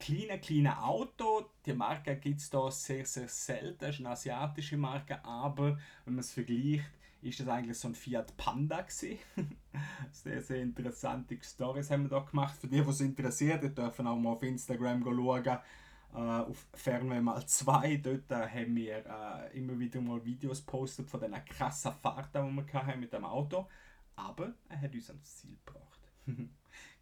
kleinen, 0.00 0.40
kleinen 0.40 0.78
Auto. 0.78 1.50
Die 1.66 1.74
Marke 1.74 2.16
gibt 2.16 2.40
es 2.40 2.50
hier 2.50 2.70
sehr, 2.70 3.04
sehr 3.04 3.28
selten, 3.28 3.78
das 3.78 3.96
ist 3.96 4.00
eine 4.00 4.10
asiatische 4.10 4.78
Marke, 4.78 5.22
aber 5.22 5.78
wenn 6.06 6.14
man 6.14 6.20
es 6.20 6.32
vergleicht, 6.32 6.90
ist 7.22 7.40
das 7.40 7.48
eigentlich 7.48 7.78
so 7.78 7.88
ein 7.88 7.94
Fiat 7.94 8.36
Panda 8.36 8.82
gewesen. 8.82 9.18
sehr, 10.12 10.40
sehr 10.42 10.62
interessante 10.62 11.38
Stories 11.42 11.90
haben 11.90 12.04
wir 12.04 12.10
da 12.10 12.20
gemacht. 12.20 12.56
Für 12.56 12.68
die, 12.68 12.80
die 12.80 12.88
es 12.88 13.00
interessiert, 13.00 13.76
dürfen 13.76 14.06
auch 14.06 14.16
mal 14.16 14.30
auf 14.30 14.42
Instagram 14.42 15.02
schauen 15.02 15.58
äh, 16.14 16.18
auf 16.18 16.66
Fernweh 16.74 17.20
mal 17.20 17.44
2. 17.44 17.96
Dort 17.98 18.30
äh, 18.30 18.48
haben 18.48 18.76
wir 18.76 19.04
äh, 19.04 19.58
immer 19.58 19.78
wieder 19.78 20.00
mal 20.00 20.24
Videos 20.24 20.62
postet 20.62 21.10
von 21.10 21.20
diesen 21.20 21.44
krassen 21.44 21.92
Fahrten, 21.92 22.56
die 22.56 22.72
wir 22.72 22.82
hatten 22.82 23.00
mit 23.00 23.12
dem 23.12 23.24
Auto. 23.24 23.68
Aber 24.16 24.54
er 24.68 24.80
hat 24.80 24.94
uns 24.94 25.10
ans 25.10 25.36
Ziel 25.36 25.56
gebracht. 25.64 26.00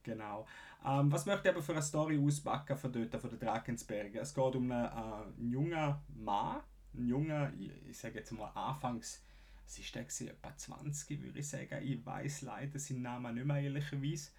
genau. 0.02 0.46
Ähm, 0.85 1.11
was 1.11 1.26
möchte 1.26 1.49
ich 1.49 1.54
aber 1.54 1.62
für 1.62 1.73
eine 1.73 1.82
Story 1.82 2.18
auspacken 2.18 2.76
von 2.76 2.92
dort, 2.92 3.14
von 3.20 3.30
den 3.30 3.38
Drakensbergen? 3.38 4.20
Es 4.20 4.35
geht 4.35 4.56
um 4.56 4.70
einen, 4.70 4.87
einen 4.87 5.50
jungen 5.50 5.94
Mann, 6.08 6.62
einen 6.94 7.08
jungen, 7.08 7.70
ich 7.88 7.99
sage 7.99 8.18
jetzt 8.18 8.32
mal 8.32 8.50
anfangs, 8.54 9.25
was 9.66 9.78
ist 9.78 9.94
der 9.94 10.02
etwa 10.02 10.56
20 10.56 11.23
würde 11.23 11.40
ich 11.40 11.49
sagen. 11.49 11.82
Ich 11.82 12.04
weiß 12.04 12.42
leider 12.42 12.78
seinen 12.78 13.02
Namen 13.02 13.35
nicht 13.35 13.46
mehr 13.46 13.61
ehrlicherweise. 13.61 14.30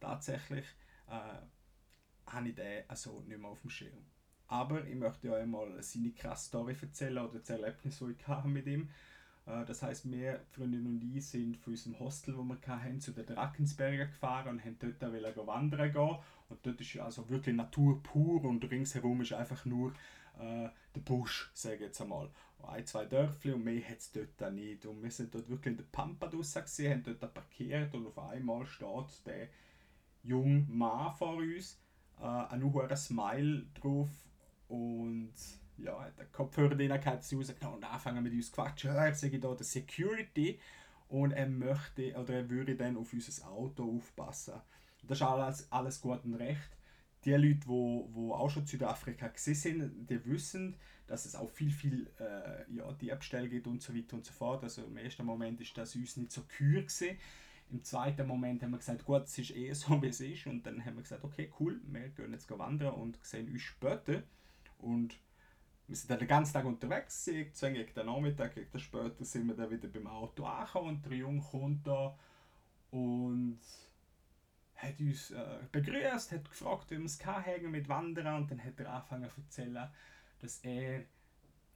Tatsächlich 0.00 0.64
äh, 1.06 2.30
habe 2.32 2.48
ich 2.48 2.54
den 2.54 2.84
also 2.88 3.20
nicht 3.26 3.38
mehr 3.38 3.50
auf 3.50 3.60
dem 3.60 3.70
Schirm. 3.70 4.06
Aber 4.48 4.84
ich 4.86 4.96
möchte 4.96 5.32
euch 5.32 5.46
mal 5.46 5.80
seine 5.82 6.12
krasse 6.12 6.48
Story 6.48 6.74
erzählen 6.80 7.18
oder 7.18 7.38
das 7.38 7.50
Erlebnis, 7.50 7.98
das 7.98 8.08
ich 8.08 8.26
hatte 8.26 8.48
mit 8.48 8.66
ihm 8.66 8.88
äh, 9.46 9.64
Das 9.66 9.82
heißt, 9.82 10.10
wir, 10.10 10.44
Freundin 10.50 10.86
und 10.86 11.02
ich, 11.14 11.26
sind 11.26 11.58
von 11.58 11.74
unserem 11.74 11.98
Hostel, 12.00 12.36
wo 12.36 12.42
wir 12.42 12.58
hatten, 12.66 13.00
zu 13.00 13.12
den 13.12 13.26
Drakensbergen 13.26 14.08
gefahren 14.08 14.48
und 14.48 14.64
haben 14.64 14.78
dort 14.78 15.04
auch 15.04 15.46
wandern 15.46 15.92
gehen. 15.92 16.16
Und 16.48 16.66
dort 16.66 16.80
ist 16.80 16.94
ja 16.94 17.04
also 17.04 17.28
wirklich 17.28 17.54
Natur 17.54 18.02
pur 18.02 18.44
und 18.44 18.68
ringsherum 18.68 19.20
ist 19.20 19.34
einfach 19.34 19.64
nur 19.66 19.92
äh, 20.38 20.68
der 20.94 21.00
Busch, 21.04 21.50
sage 21.54 21.76
ich 21.76 21.80
jetzt 21.82 22.00
einmal. 22.00 22.30
Ein, 22.64 22.86
zwei 22.86 23.04
Dörfli 23.04 23.52
und 23.52 23.64
mehr 23.64 23.82
hat 23.88 23.98
es 23.98 24.12
dort 24.12 24.52
nicht. 24.52 24.86
Und 24.86 25.02
wir 25.02 25.10
sind 25.10 25.34
dort 25.34 25.48
wirklich 25.48 25.72
in 25.72 25.76
der 25.76 25.84
Pampa 25.84 26.26
draussen 26.26 26.62
gesehen, 26.62 26.92
haben 26.92 27.16
dort 27.18 27.34
parkiert 27.34 27.94
und 27.94 28.06
auf 28.06 28.18
einmal 28.18 28.64
steht 28.66 29.26
der 29.26 29.48
junge 30.22 30.66
Mann 30.68 31.14
vor 31.14 31.36
uns 31.36 31.78
äh, 32.20 32.24
ein 32.24 32.62
hoher 32.62 32.94
Smile 32.96 33.66
drauf 33.74 34.08
und 34.68 35.32
ja, 35.78 35.98
hat 36.00 36.18
den 36.18 36.30
Kopfhörer 36.32 36.74
drin 36.74 36.88
gehabt, 36.88 37.24
sie 37.24 37.36
rausgenommen 37.36 37.78
und 37.78 37.84
anfangen 37.84 38.22
mit 38.22 38.32
uns 38.32 38.46
zu 38.46 38.52
quatschen. 38.52 38.90
Er 38.90 39.14
sage 39.14 39.40
da 39.40 39.54
der 39.54 39.64
Security 39.64 40.60
und 41.08 41.32
er 41.32 41.48
möchte 41.48 42.14
oder 42.14 42.34
er 42.34 42.50
würde 42.50 42.76
dann 42.76 42.96
auf 42.96 43.12
unser 43.12 43.48
Auto 43.48 43.96
aufpassen. 43.96 44.54
Das 45.02 45.18
ist 45.18 45.26
alles, 45.26 45.72
alles 45.72 46.00
gut 46.00 46.24
und 46.24 46.34
recht. 46.34 46.76
Die 47.24 47.32
Leute, 47.32 47.60
die 47.60 47.66
wo, 47.66 48.08
wo 48.12 48.32
auch 48.32 48.48
schon 48.48 48.66
Südafrika 48.66 49.30
sind, 49.34 50.08
die 50.08 50.24
wissen, 50.24 50.76
dass 51.06 51.26
es 51.26 51.34
auch 51.34 51.50
viel, 51.50 51.70
viel 51.70 52.06
äh, 52.18 52.72
ja, 52.72 52.90
Diebstähle 52.92 53.48
gibt 53.48 53.66
und 53.66 53.82
so 53.82 53.94
weiter 53.94 54.16
und 54.16 54.24
so 54.24 54.32
fort. 54.32 54.62
Also 54.62 54.84
im 54.84 54.96
ersten 54.96 55.26
Moment 55.26 55.60
ist 55.60 55.76
das 55.76 55.94
uns 55.96 56.16
nicht 56.16 56.32
so 56.32 56.42
kühl 56.42 56.82
gewesen. 56.82 57.18
Im 57.70 57.84
zweiten 57.84 58.26
Moment 58.26 58.62
haben 58.62 58.70
wir 58.70 58.78
gesagt, 58.78 59.04
gut, 59.04 59.24
es 59.24 59.38
ist 59.38 59.54
eh 59.54 59.72
so, 59.74 60.00
wie 60.02 60.08
es 60.08 60.20
ist. 60.20 60.46
Und 60.46 60.64
dann 60.64 60.84
haben 60.84 60.96
wir 60.96 61.02
gesagt, 61.02 61.24
okay, 61.24 61.52
cool, 61.58 61.80
wir 61.86 62.08
gehen 62.08 62.32
jetzt 62.32 62.50
wandern 62.50 62.94
und 62.94 63.18
sehen 63.22 63.50
uns 63.50 63.62
später. 63.62 64.22
Und 64.78 65.18
wir 65.90 65.96
sind 65.96 66.10
dann 66.10 66.20
den 66.20 66.28
ganzen 66.28 66.52
Tag 66.52 66.64
unterwegs, 66.64 67.26
irgendwann 67.26 67.74
gegen 67.74 67.94
den 67.94 68.06
Nachmittag, 68.06 68.54
gegen 68.54 68.70
den 68.70 68.80
später 68.80 69.24
sind 69.24 69.48
wir 69.48 69.56
dann 69.56 69.70
wieder 69.70 69.88
beim 69.88 70.06
Auto 70.06 70.44
angekommen 70.44 70.88
und 70.90 71.04
der 71.04 71.16
Junge 71.16 71.42
kommt 71.42 71.84
da 71.84 72.16
und 72.92 73.58
hat 74.82 75.00
uns 75.00 75.30
äh, 75.30 75.58
begrüßt, 75.72 76.32
hat 76.32 76.48
gefragt, 76.48 76.90
wie 76.90 76.98
wir 76.98 77.04
es 77.04 77.24
hängen 77.24 77.70
mit 77.70 77.88
Wandern 77.88 78.42
und 78.42 78.50
dann 78.50 78.62
hat 78.62 78.78
er 78.80 78.92
angefangen 78.92 79.30
zu 79.30 79.40
erzählen, 79.40 79.88
dass 80.40 80.58
er 80.60 81.04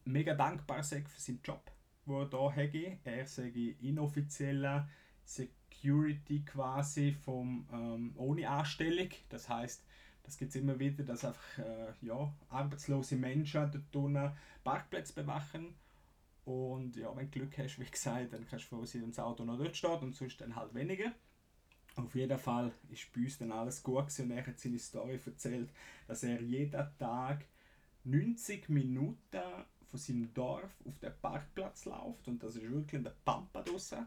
mega 0.05 0.35
dankbar 0.35 0.83
sei 0.83 1.03
für 1.03 1.21
seinen 1.21 1.41
Job, 1.43 1.71
den 2.07 2.33
er 2.33 2.51
hier 2.53 2.95
hat. 2.97 3.07
Er 3.07 3.27
sei 3.27 3.77
inoffizieller 3.81 4.89
Security 5.25 6.45
quasi 6.45 7.13
vom, 7.13 7.67
ähm, 7.73 8.13
ohne 8.17 8.49
Anstellung. 8.49 9.09
Das 9.29 9.49
heißt, 9.49 9.85
das 10.23 10.39
gibt 10.39 10.51
es 10.51 10.57
immer 10.57 10.79
wieder, 10.79 11.05
dass 11.05 11.25
einfach 11.25 11.59
äh, 11.59 11.93
ja, 12.01 12.33
arbeitslose 12.49 13.17
Menschen 13.17 13.71
dort 13.71 13.97
unten 13.97 14.33
Parkplätze 14.63 15.15
bewachen. 15.15 15.75
Und 16.45 16.97
ja, 16.97 17.15
wenn 17.17 17.31
du 17.31 17.39
Glück 17.39 17.57
hast, 17.59 17.79
wie 17.79 17.85
gesagt, 17.85 18.33
dann 18.33 18.47
kannst 18.47 18.71
du 18.71 18.77
froh 18.77 18.85
sein, 18.85 19.03
wenn 19.03 19.11
das 19.11 19.19
Auto 19.19 19.45
noch 19.45 19.59
dort 19.59 19.77
steht 19.77 20.03
und 20.03 20.15
sonst 20.15 20.41
dann 20.41 20.57
halt 20.57 20.75
weniger. 20.75 21.13
Auf 21.97 22.15
jeden 22.15 22.39
Fall 22.39 22.73
ist 22.91 23.13
bei 23.13 23.23
uns 23.23 23.39
dann 23.39 23.53
alles 23.53 23.83
gut 23.83 24.19
und 24.19 24.31
er 24.31 24.47
hat 24.47 24.59
seine 24.59 24.79
Story 24.79 25.21
erzählt, 25.25 25.71
dass 26.09 26.25
er 26.25 26.41
jeden 26.41 26.87
Tag 26.99 27.45
90 28.05 28.69
Minuten 28.69 29.43
von 29.91 29.99
seinem 29.99 30.35
Dorf 30.35 30.75
auf 30.87 30.99
den 30.99 31.13
Parkplatz 31.23 31.85
läuft 31.85 32.27
und 32.27 32.43
das 32.43 32.57
ist 32.57 32.69
wirklich 32.69 32.95
in 32.95 33.05
der 33.05 33.15
Pampa 33.25 33.63
draussen, 33.63 34.07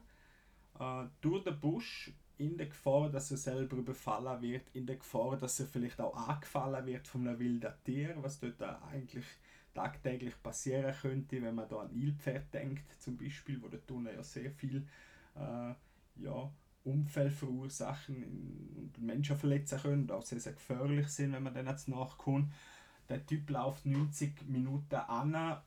äh, 0.80 1.06
durch 1.22 1.44
den 1.44 1.60
Busch 1.60 2.12
in 2.38 2.58
der 2.58 2.68
Gefahr, 2.68 3.10
dass 3.10 3.32
er 3.32 3.38
selber 3.38 3.78
überfallen 3.78 4.42
wird, 4.42 4.70
in 4.74 4.86
der 4.86 4.98
Gefahr, 4.98 5.38
dass 5.38 5.60
er 5.60 5.68
vielleicht 5.68 6.00
auch 6.00 6.16
angefallen 6.16 6.86
wird 6.86 7.08
von 7.08 7.28
einem 7.28 7.40
wilden 7.40 7.74
Tier, 7.84 8.16
was 8.22 8.40
dort 8.40 8.62
eigentlich 8.62 9.26
tagtäglich 9.74 10.42
passieren 10.44 10.94
könnte, 11.02 11.42
wenn 11.42 11.56
man 11.56 11.70
da 11.70 11.78
an 11.78 11.94
Nilpferd 11.94 12.54
denkt, 12.54 13.02
zum 13.02 13.18
Beispiel, 13.18 13.62
wo 13.62 13.68
dort 13.68 13.90
unten 13.92 14.14
ja 14.14 14.24
sehr 14.24 14.52
viel 14.52 14.88
äh, 15.36 15.74
ja, 16.20 16.52
Unfälle 16.88 17.32
verursachen 17.32 18.24
und 18.76 19.02
Menschen 19.02 19.38
verletzen 19.38 19.80
können 19.80 20.02
und 20.04 20.12
auch 20.12 20.24
sehr, 20.24 20.40
sehr 20.40 20.54
gefährlich 20.54 21.08
sind, 21.10 21.34
wenn 21.34 21.44
man 21.44 21.54
dann 21.54 21.68
jetzt 21.68 21.88
nachkommt. 21.88 22.52
Der 23.10 23.26
Typ 23.26 23.50
läuft 23.50 23.86
90 23.86 24.48
Minuten 24.48 24.96
an, 24.96 25.62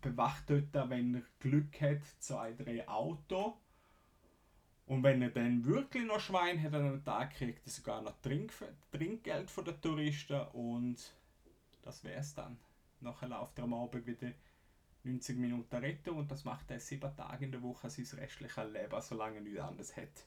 bewacht 0.00 0.48
dort, 0.48 0.90
wenn 0.90 1.14
er 1.16 1.22
Glück 1.40 1.80
hat, 1.80 2.02
zwei, 2.20 2.52
drei 2.52 2.88
Autos 2.88 3.54
und 4.86 5.02
wenn 5.02 5.20
er 5.20 5.30
dann 5.30 5.64
wirklich 5.64 6.04
noch 6.04 6.20
Schwein 6.20 6.62
hat 6.62 6.72
an 6.74 6.86
einem 6.86 7.04
Tag, 7.04 7.34
kriegt 7.34 7.66
er 7.66 7.72
sogar 7.72 8.02
noch 8.02 8.20
Trink 8.22 8.52
Trinkgeld 8.92 9.50
von 9.50 9.64
den 9.64 9.80
Touristen 9.80 10.40
und 10.52 10.96
das 11.82 12.04
wäre 12.04 12.20
es 12.20 12.34
dann. 12.34 12.56
Nachher 13.00 13.28
läuft 13.28 13.58
er 13.58 13.64
am 13.64 13.74
Abend 13.74 14.06
wieder 14.06 14.30
90 15.02 15.38
Minuten 15.38 15.76
retten 15.76 16.10
und 16.10 16.30
das 16.30 16.44
macht 16.44 16.70
er 16.70 16.78
sieben 16.78 17.14
Tage 17.16 17.44
in 17.44 17.52
der 17.52 17.62
Woche 17.62 17.90
sein 17.90 18.06
restliches 18.20 18.72
Leben, 18.72 19.00
solange 19.00 19.36
er 19.36 19.42
nichts 19.42 19.60
anderes 19.60 19.96
hat. 19.96 20.24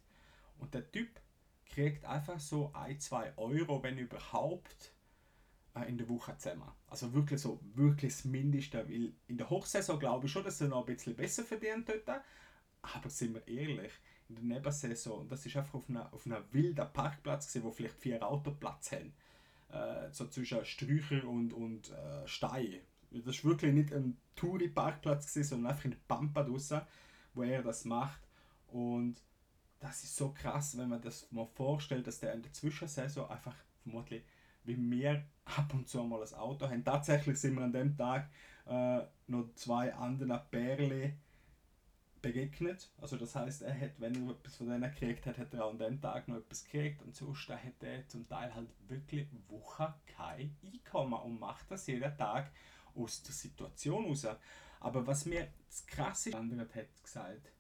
Und 0.60 0.74
der 0.74 0.90
Typ 0.92 1.20
kriegt 1.66 2.06
einfach 2.06 2.40
so 2.40 2.72
ein, 2.74 3.00
zwei 3.00 3.36
Euro, 3.38 3.82
wenn 3.84 3.98
überhaupt, 3.98 4.94
äh, 5.76 5.88
in 5.90 5.98
der 5.98 6.10
Woche 6.10 6.38
zusammen. 6.38 6.70
Also 6.88 7.14
wirklich 7.14 7.42
so, 7.42 7.60
wirklich 7.74 8.14
das 8.14 8.26
Mindeste, 8.26 8.88
weil 8.90 9.14
in 9.28 9.38
der 9.38 9.50
Hochsaison 9.50 10.00
glaube 10.00 10.26
ich 10.26 10.32
schon, 10.32 10.44
dass 10.44 10.62
er 10.62 10.68
noch 10.68 10.88
ein 10.88 10.96
bisschen 10.96 11.16
besser 11.16 11.44
verdient 11.44 11.90
dort, 11.90 12.22
aber 12.82 13.10
sind 13.10 13.34
wir 13.34 13.48
ehrlich, 13.48 13.92
in 14.30 14.36
der 14.36 14.44
Nebensaison, 14.44 15.28
das 15.28 15.46
ist 15.46 15.58
einfach 15.58 15.76
auf 15.76 15.90
einem 15.90 16.04
auf 16.12 16.26
einer 16.26 16.44
wilden 16.54 16.94
Parkplatz 16.94 17.48
gewesen, 17.48 17.64
wo 17.66 17.72
vielleicht 17.72 17.96
vier 17.96 18.26
Autos 18.26 18.56
haben. 18.92 19.14
Äh, 19.72 20.12
so 20.12 20.28
zwischen 20.28 20.64
Sträucher 20.66 21.28
und, 21.28 21.54
und 21.54 21.92
äh, 21.92 22.28
Stein. 22.28 22.82
Das 23.12 23.44
war 23.44 23.52
wirklich 23.52 23.74
nicht 23.74 23.94
ein 23.94 24.18
Touri-Parkplatz, 24.36 25.34
sondern 25.34 25.72
einfach 25.72 25.86
in 25.86 25.92
der 25.92 26.00
Pampa 26.08 26.44
draussen, 26.44 26.82
wo 27.34 27.44
er 27.44 27.64
das 27.64 27.86
macht. 27.86 28.22
Und 28.68 29.22
das 29.80 30.04
ist 30.04 30.16
so 30.16 30.32
krass, 30.32 30.78
wenn 30.78 30.90
man 30.90 31.02
das 31.02 31.32
mal 31.32 31.46
vorstellt, 31.46 32.08
dass 32.08 32.20
der 32.20 32.34
in 32.34 32.42
der 32.42 32.54
Zwischensaison 32.54 33.30
einfach 33.30 33.56
vermutlich 33.84 34.24
wie 34.64 34.78
wir 34.92 35.26
ab 35.46 35.74
und 35.74 35.88
zu 35.88 36.04
mal 36.04 36.22
ein 36.22 36.34
Auto 36.36 36.70
haben. 36.70 36.84
Tatsächlich 36.84 37.40
sind 37.40 37.56
wir 37.56 37.64
an 37.64 37.74
dem 37.74 37.98
Tag 37.98 38.30
äh, 38.68 39.00
noch 39.28 39.54
zwei 39.56 39.94
anderen 39.94 40.40
Pärchen 40.52 41.18
begegnet. 42.22 42.92
Also 42.98 43.18
das 43.18 43.36
heißt, 43.36 43.62
er 43.62 43.80
hat, 43.80 44.00
wenn 44.00 44.28
er 44.28 44.32
etwas 44.32 44.58
von 44.58 44.68
denen 44.68 44.92
gekriegt 44.92 45.26
hat, 45.26 45.38
hat 45.38 45.54
er 45.54 45.66
auch 45.66 45.72
an 45.72 45.80
dem 45.80 46.02
Tag 46.02 46.28
noch 46.28 46.38
etwas 46.38 46.66
gekriegt 46.66 47.02
und 47.02 47.16
sonst 47.16 47.50
hat 47.50 47.82
er 47.82 48.08
zum 48.08 48.28
Teil 48.28 48.54
halt 48.54 48.70
wirklich 48.88 49.28
Wochen 49.48 49.94
kein 50.06 50.56
Einkommen 50.64 51.14
und 51.14 51.40
macht 51.40 51.72
das 51.72 51.88
jeden 51.88 52.16
Tag 52.18 52.52
aus 52.96 53.24
der 53.24 53.34
Situation 53.34 54.06
raus. 54.06 54.28
Aber 54.82 55.08
was 55.08 55.26
mir 55.26 55.48
das 55.68 55.86
krasse 55.88 56.36
andere 56.36 56.62
hat 56.62 57.04
gesagt, 57.04 57.52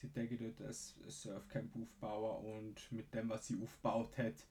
sie 0.00 0.08
denken 0.08 0.38
dort 0.38 0.68
ein 0.68 0.72
Surfcamp 0.72 1.74
aufbauen 1.76 2.58
und 2.58 2.92
mit 2.92 3.12
dem, 3.14 3.28
was 3.28 3.46
sie 3.46 3.60
aufgebaut 3.62 4.16
hat, 4.18 4.46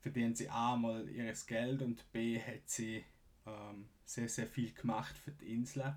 verdient 0.00 0.36
sie 0.36 0.48
A 0.48 0.76
mal 0.76 1.08
ihr 1.08 1.32
Geld 1.46 1.82
und 1.82 2.10
B 2.12 2.40
hat 2.40 2.68
sie 2.68 3.04
ähm, 3.46 3.88
sehr, 4.04 4.28
sehr 4.28 4.46
viel 4.46 4.72
gemacht 4.72 5.16
für 5.16 5.32
die 5.32 5.52
Insel 5.54 5.94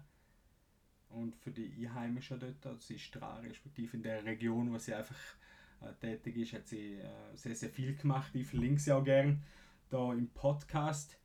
und 1.09 1.35
für 1.35 1.51
die 1.51 1.71
Einheimischen 1.87 2.39
dort, 2.39 2.65
also 2.65 2.79
sie 2.79 2.95
ist 2.95 3.11
dran, 3.11 3.45
respektive 3.45 3.97
in 3.97 4.03
der 4.03 4.23
Region, 4.25 4.71
wo 4.71 4.77
sie 4.77 4.93
einfach 4.93 5.19
äh, 5.81 5.93
tätig 5.99 6.37
ist, 6.37 6.53
hat 6.53 6.67
sie 6.67 6.95
äh, 6.95 7.35
sehr, 7.35 7.55
sehr 7.55 7.69
viel 7.69 7.95
gemacht. 7.95 8.33
Ich 8.33 8.47
verlinke 8.47 8.79
sie 8.79 8.91
auch 8.91 9.03
gerne 9.03 9.39
da 9.89 10.13
im 10.13 10.29
Podcast. 10.29 11.17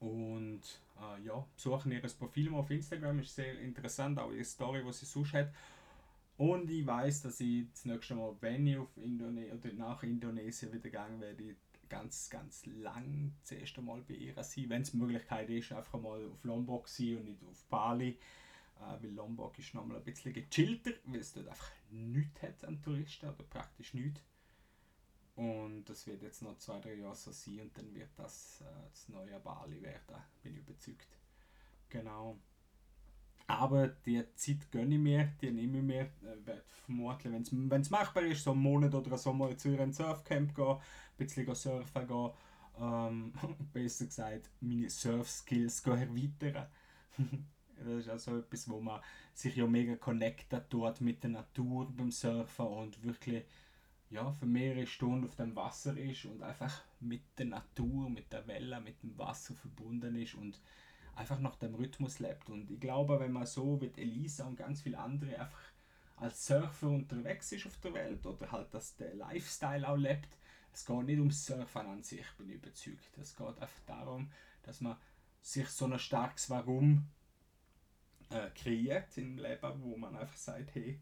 Und 0.00 0.62
äh, 1.00 1.22
ja, 1.22 1.46
besuchen 1.54 1.92
ihr 1.92 2.00
Profil 2.00 2.50
mal 2.50 2.58
auf 2.58 2.70
Instagram, 2.70 3.20
ist 3.20 3.34
sehr 3.34 3.58
interessant, 3.60 4.18
auch 4.18 4.32
ihre 4.32 4.44
Story, 4.44 4.82
die 4.84 4.92
sie 4.92 5.06
sonst 5.06 5.32
hat. 5.32 5.52
Und 6.36 6.68
ich 6.70 6.84
weiß, 6.84 7.22
dass 7.22 7.40
ich 7.40 7.70
das 7.70 7.84
nächste 7.84 8.16
Mal, 8.16 8.34
wenn 8.40 8.66
ich 8.66 8.76
auf 8.76 8.96
Indone 8.96 9.52
oder 9.54 9.72
nach 9.74 10.02
Indonesien 10.02 10.72
wieder 10.72 10.82
gegangen 10.82 11.20
werde, 11.20 11.54
ganz, 11.88 12.28
ganz 12.28 12.66
lang 12.66 13.32
das 13.42 13.52
erste 13.52 13.80
Mal 13.80 14.02
bei 14.02 14.14
ihr 14.14 14.42
sein, 14.42 14.68
wenn 14.68 14.82
es 14.82 14.90
die 14.90 14.96
Möglichkeit 14.96 15.48
ist, 15.50 15.72
einfach 15.72 16.00
mal 16.00 16.26
auf 16.26 16.42
Lombok 16.42 16.88
sein 16.88 17.18
und 17.18 17.26
nicht 17.26 17.44
auf 17.44 17.64
Bali. 17.66 18.18
Äh, 18.80 19.02
weil 19.02 19.10
Lombok 19.10 19.58
ist 19.58 19.74
nochmal 19.74 19.98
ein 19.98 20.04
bisschen 20.04 20.32
gechillter, 20.32 20.90
weil 21.04 21.20
es 21.20 21.32
dort 21.32 21.48
einfach 21.48 21.70
nichts 21.90 22.42
hat 22.42 22.64
an 22.64 22.82
Touristen 22.82 23.28
oder 23.28 23.44
praktisch 23.44 23.94
nichts. 23.94 24.20
Und 25.36 25.84
das 25.84 26.06
wird 26.06 26.22
jetzt 26.22 26.42
noch 26.42 26.58
zwei, 26.58 26.80
drei 26.80 26.94
Jahre 26.94 27.16
so 27.16 27.32
sein 27.32 27.60
und 27.60 27.76
dann 27.76 27.92
wird 27.94 28.10
das 28.16 28.60
äh, 28.60 28.88
das 28.90 29.08
neue 29.08 29.38
Bali 29.40 29.80
werden, 29.82 30.16
bin 30.42 30.54
ich 30.54 30.60
überzeugt. 30.60 31.08
Genau. 31.88 32.38
Aber 33.46 33.88
die 33.88 34.24
Zeit 34.36 34.70
gönne 34.72 34.94
ich 34.94 35.00
mir, 35.00 35.32
die 35.40 35.50
nehme 35.50 35.78
ich 35.78 35.84
mir. 35.84 36.00
Äh, 36.00 36.60
vermutlich, 36.84 37.32
wenn 37.32 37.80
es 37.80 37.90
machbar 37.90 38.22
ist, 38.24 38.44
so 38.44 38.52
einen 38.52 38.60
Monat 38.60 38.94
oder 38.94 39.18
so 39.18 39.32
mal 39.32 39.56
zu 39.56 39.68
einem 39.68 39.92
Surfcamp 39.92 40.54
gehen, 40.54 40.66
ein 40.66 40.78
bisschen 41.16 41.54
surfen 41.54 42.06
gehen. 42.06 42.30
Ähm, 42.80 43.32
besser 43.72 44.06
gesagt, 44.06 44.50
meine 44.60 44.90
Surf-Skills 44.90 45.80
erweitern. 45.86 46.66
Das 47.76 47.88
ist 47.88 48.08
also 48.08 48.38
etwas, 48.38 48.68
wo 48.68 48.80
man 48.80 49.00
sich 49.34 49.56
ja 49.56 49.66
mega 49.66 49.96
connectet 49.96 50.66
dort 50.70 51.00
mit 51.00 51.24
der 51.24 51.30
Natur 51.30 51.90
beim 51.90 52.12
Surfen 52.12 52.66
und 52.66 53.02
wirklich 53.02 53.44
ja, 54.10 54.30
für 54.30 54.46
mehrere 54.46 54.86
Stunden 54.86 55.26
auf 55.26 55.34
dem 55.34 55.56
Wasser 55.56 55.96
ist 55.96 56.24
und 56.24 56.40
einfach 56.42 56.82
mit 57.00 57.22
der 57.36 57.46
Natur, 57.46 58.08
mit 58.08 58.32
der 58.32 58.46
Welle, 58.46 58.80
mit 58.80 59.02
dem 59.02 59.18
Wasser 59.18 59.54
verbunden 59.54 60.14
ist 60.14 60.36
und 60.36 60.60
einfach 61.16 61.38
nach 61.38 61.56
dem 61.56 61.74
Rhythmus 61.74 62.18
lebt. 62.18 62.48
Und 62.50 62.70
ich 62.70 62.80
glaube, 62.80 63.20
wenn 63.20 63.32
man 63.32 63.46
so 63.46 63.80
wie 63.80 63.92
Elisa 63.96 64.46
und 64.46 64.56
ganz 64.56 64.82
viele 64.82 64.98
andere 64.98 65.38
einfach 65.38 65.62
als 66.16 66.46
Surfer 66.46 66.88
unterwegs 66.88 67.52
ist 67.52 67.66
auf 67.66 67.76
der 67.78 67.94
Welt 67.94 68.24
oder 68.24 68.50
halt, 68.50 68.72
dass 68.72 68.96
der 68.96 69.14
Lifestyle 69.14 69.88
auch 69.88 69.96
lebt, 69.96 70.28
es 70.72 70.84
geht 70.84 71.06
nicht 71.06 71.18
ums 71.18 71.46
Surfen 71.46 71.86
an 71.86 72.02
sich, 72.02 72.26
bin 72.36 72.48
ich 72.48 72.56
überzeugt. 72.56 73.18
Es 73.18 73.36
geht 73.36 73.46
einfach 73.46 73.80
darum, 73.86 74.30
dass 74.62 74.80
man 74.80 74.96
sich 75.40 75.68
so 75.68 75.86
ein 75.86 75.98
starkes 75.98 76.50
Warum 76.50 77.08
äh, 78.30 78.50
kreiert 78.50 79.16
im 79.18 79.38
Leben, 79.38 79.82
wo 79.82 79.96
man 79.96 80.16
einfach 80.16 80.36
sagt, 80.36 80.74
hey, 80.74 81.00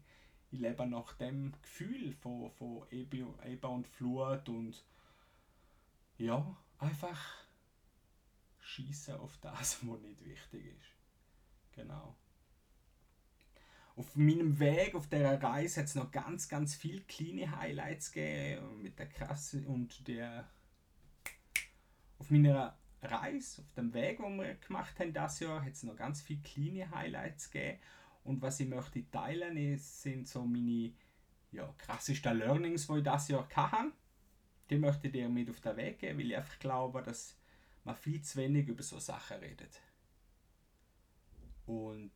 ich 0.51 0.59
lebe 0.59 0.85
nach 0.85 1.13
dem 1.13 1.53
Gefühl 1.61 2.13
von, 2.13 2.51
von 2.51 2.85
Ebbe, 2.91 3.25
und 3.67 3.87
Flut 3.87 4.47
und 4.49 4.85
ja, 6.17 6.55
einfach 6.77 7.19
schießen 8.63 9.15
auf 9.15 9.37
das, 9.37 9.79
was 9.83 10.01
nicht 10.01 10.23
wichtig 10.25 10.65
ist. 10.65 10.95
Genau. 11.75 12.15
Auf 13.95 14.15
meinem 14.15 14.57
Weg, 14.59 14.95
auf 14.95 15.07
der 15.07 15.41
Reise, 15.41 15.81
hat 15.81 15.87
es 15.87 15.95
noch 15.95 16.11
ganz, 16.11 16.49
ganz 16.49 16.73
viele 16.73 17.01
kleine 17.01 17.55
Highlights 17.55 18.11
gegeben 18.11 18.81
mit 18.81 18.97
der 18.97 19.07
Krasse 19.07 19.63
und 19.67 20.07
der. 20.07 20.49
Auf 22.17 22.31
meiner 22.31 22.77
Reise, 23.01 23.61
auf 23.61 23.71
dem 23.73 23.93
Weg, 23.93 24.17
den 24.17 24.37
wir 24.37 24.55
gemacht 24.55 24.99
haben 24.99 25.13
das 25.13 25.39
Jahr, 25.41 25.63
hat 25.63 25.73
es 25.73 25.83
noch 25.83 25.95
ganz 25.95 26.21
viele 26.21 26.41
kleine 26.41 26.89
Highlights 26.89 27.51
gegeben. 27.51 27.79
Und 28.23 28.41
was 28.41 28.59
ich 28.59 28.67
möchte 28.67 29.09
teilen, 29.11 29.57
ist, 29.57 30.01
sind 30.01 30.27
so 30.27 30.45
meine 30.45 30.93
ja, 31.51 31.71
krassesten 31.77 32.37
Learnings, 32.37 32.87
die 32.87 32.97
ich 32.97 33.03
das 33.03 33.27
Jahr 33.27 33.47
hatte. 33.53 33.91
Die 34.69 34.77
möchte 34.77 35.07
ich 35.07 35.13
dir 35.13 35.27
mit 35.29 35.49
auf 35.49 35.59
den 35.59 35.75
Weg 35.75 35.99
geben, 35.99 36.17
weil 36.17 36.27
ich 36.27 36.37
einfach 36.37 36.57
glaube, 36.59 37.03
dass 37.03 37.37
man 37.83 37.95
viel 37.95 38.21
zu 38.21 38.37
wenig 38.37 38.67
über 38.67 38.83
so 38.83 38.99
Sachen 38.99 39.37
redet. 39.37 39.81
Und 41.65 42.11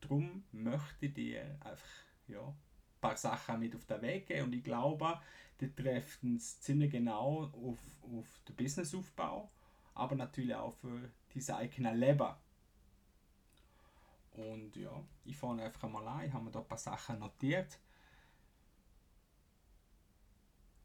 darum 0.00 0.44
möchte 0.52 1.06
ich 1.06 1.14
dir 1.14 1.58
einfach 1.60 1.86
ja, 2.28 2.40
ein 2.40 2.54
paar 3.00 3.16
Sachen 3.16 3.60
mit 3.60 3.74
auf 3.74 3.86
den 3.86 4.02
Weg 4.02 4.26
geben 4.26 4.46
und 4.46 4.54
ich 4.54 4.64
glaube, 4.64 5.20
die 5.60 5.74
treffen 5.74 6.36
es 6.36 6.60
ziemlich 6.60 6.90
genau 6.90 7.44
auf, 7.44 7.78
auf 8.02 8.26
den 8.46 8.56
Businessaufbau, 8.56 9.50
aber 9.94 10.16
natürlich 10.16 10.54
auch 10.54 10.74
für 10.74 11.10
dein 11.32 11.56
eigenes 11.56 11.96
Leben. 11.96 12.34
Und 14.32 14.76
ja, 14.76 15.02
ich 15.24 15.36
fange 15.36 15.64
einfach 15.64 15.88
mal 15.88 16.06
an, 16.06 16.26
ich 16.26 16.32
habe 16.32 16.44
mir 16.44 16.50
da 16.50 16.60
ein 16.60 16.68
paar 16.68 16.76
Sachen 16.76 17.20
notiert. 17.20 17.78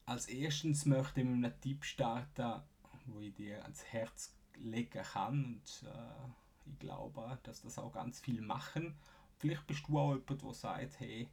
Als 0.05 0.27
erstes 0.27 0.85
möchte 0.85 1.19
ich 1.19 1.27
mit 1.27 1.45
einem 1.45 1.61
Tipp 1.61 1.83
starten, 1.83 2.61
wo 3.07 3.19
ich 3.19 3.33
dir 3.33 3.61
ans 3.63 3.83
Herz 3.85 4.35
legen 4.57 5.03
kann 5.03 5.45
und 5.45 5.87
äh, 5.87 6.69
ich 6.71 6.79
glaube, 6.79 7.39
dass 7.43 7.61
das 7.61 7.77
auch 7.77 7.91
ganz 7.91 8.19
viel 8.19 8.41
machen. 8.41 8.95
Vielleicht 9.37 9.65
bist 9.67 9.87
du 9.87 9.97
auch 9.97 10.13
jemand, 10.13 10.41
der 10.41 10.53
sagt, 10.53 10.99
hey, 10.99 11.29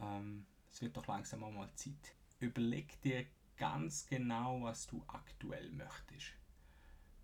ähm, 0.00 0.46
es 0.70 0.80
wird 0.80 0.96
doch 0.96 1.06
langsam 1.06 1.40
mal 1.40 1.70
Zeit. 1.74 2.14
Überleg 2.38 3.00
dir 3.02 3.26
ganz 3.56 4.06
genau, 4.06 4.62
was 4.62 4.86
du 4.86 5.02
aktuell 5.08 5.70
möchtest. 5.70 6.32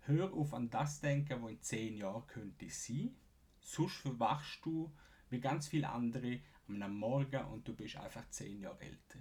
Hör 0.01 0.33
auf 0.33 0.53
an 0.53 0.69
das 0.69 1.01
denken, 1.01 1.41
was 1.41 1.51
in 1.51 1.61
zehn 1.61 1.97
Jahren 1.97 2.27
könnte 2.27 2.69
sein. 2.69 3.15
Sonst 3.59 3.97
verwachst 3.97 4.59
du 4.63 4.91
wie 5.29 5.39
ganz 5.39 5.67
viele 5.67 5.89
andere 5.89 6.39
am 6.67 6.95
Morgen 6.95 7.45
und 7.45 7.67
du 7.67 7.75
bist 7.75 7.97
einfach 7.97 8.29
zehn 8.29 8.61
Jahre 8.61 8.81
älter. 8.81 9.19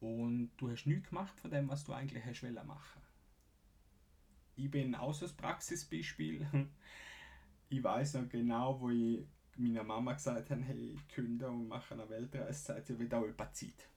Und 0.00 0.50
du 0.56 0.70
hast 0.70 0.86
nichts 0.86 1.10
gemacht 1.10 1.38
von 1.38 1.50
dem, 1.50 1.68
was 1.68 1.84
du 1.84 1.92
eigentlich 1.92 2.24
hast 2.24 2.42
machen 2.42 3.02
Ich 4.56 4.70
bin 4.70 4.94
auch 4.94 5.12
so 5.12 5.26
ein 5.26 5.36
Praxisbeispiel. 5.36 6.46
Ich 7.72 7.84
weiß 7.84 8.14
noch 8.14 8.28
genau, 8.28 8.80
wo 8.80 8.90
ich 8.90 9.24
meiner 9.56 9.84
Mama 9.84 10.14
gesagt 10.14 10.50
habe, 10.50 10.60
hey, 10.62 10.96
ich 10.96 11.08
künde 11.14 11.48
und 11.48 11.68
mache 11.68 11.94
eine 11.94 12.08
Weltreise, 12.10 12.52
sagt 12.52 12.88
sie, 12.88 12.98
wird 12.98 13.14
auch 13.14 13.22
über 13.22 13.52
Zeit. 13.52 13.88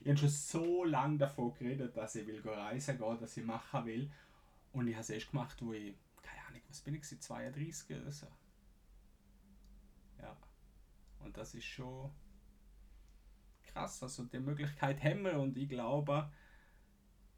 Ich 0.00 0.08
habe 0.08 0.18
schon 0.18 0.28
so 0.28 0.84
lange 0.84 1.18
davon 1.18 1.54
geredet, 1.54 1.96
dass 1.96 2.16
ich 2.16 2.26
will 2.26 2.40
reisen 2.44 2.98
gehen, 2.98 3.18
dass 3.20 3.36
ich 3.36 3.44
machen 3.44 3.86
will. 3.86 4.10
Und 4.72 4.88
ich 4.88 4.94
habe 4.94 5.02
es 5.02 5.10
erst 5.10 5.30
gemacht, 5.30 5.56
wo 5.62 5.72
ich, 5.72 5.94
keine 6.20 6.44
Ahnung, 6.48 6.62
was 6.66 6.80
bin 6.80 6.96
ich, 6.96 7.04
32 7.04 7.96
oder 7.96 8.10
so. 8.10 8.26
Ja. 10.20 10.36
Und 11.20 11.36
das 11.36 11.54
ist 11.54 11.64
schon 11.64 12.10
krass. 13.72 14.02
Also 14.02 14.24
die 14.24 14.38
Möglichkeit 14.38 15.02
haben 15.02 15.24
wir 15.24 15.38
und 15.38 15.56
ich 15.56 15.68
glaube, 15.68 16.30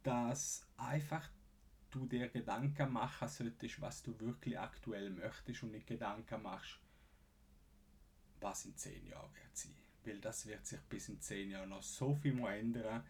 dass 0.03 0.67
einfach 0.77 1.29
du 1.91 2.07
dir 2.07 2.29
Gedanken 2.29 2.93
machen 2.93 3.29
solltest, 3.29 3.81
was 3.81 4.03
du 4.03 4.19
wirklich 4.21 4.59
aktuell 4.59 5.11
möchtest 5.11 5.63
und 5.63 5.71
nicht 5.71 5.87
Gedanken 5.87 6.43
machst, 6.43 6.79
was 8.41 8.67
in 8.67 8.77
zehn 8.77 9.07
Jahren 9.07 9.33
wird 9.35 9.57
sein. 9.57 9.75
Weil 10.05 10.21
das 10.21 10.47
wird 10.47 10.67
sich 10.67 10.81
bis 10.83 11.09
in 11.09 11.21
zehn 11.21 11.51
Jahren 11.51 11.71
noch 11.71 11.83
so 11.83 12.15
viel 12.15 12.35
mehr 12.35 12.59
ändern. 12.59 13.05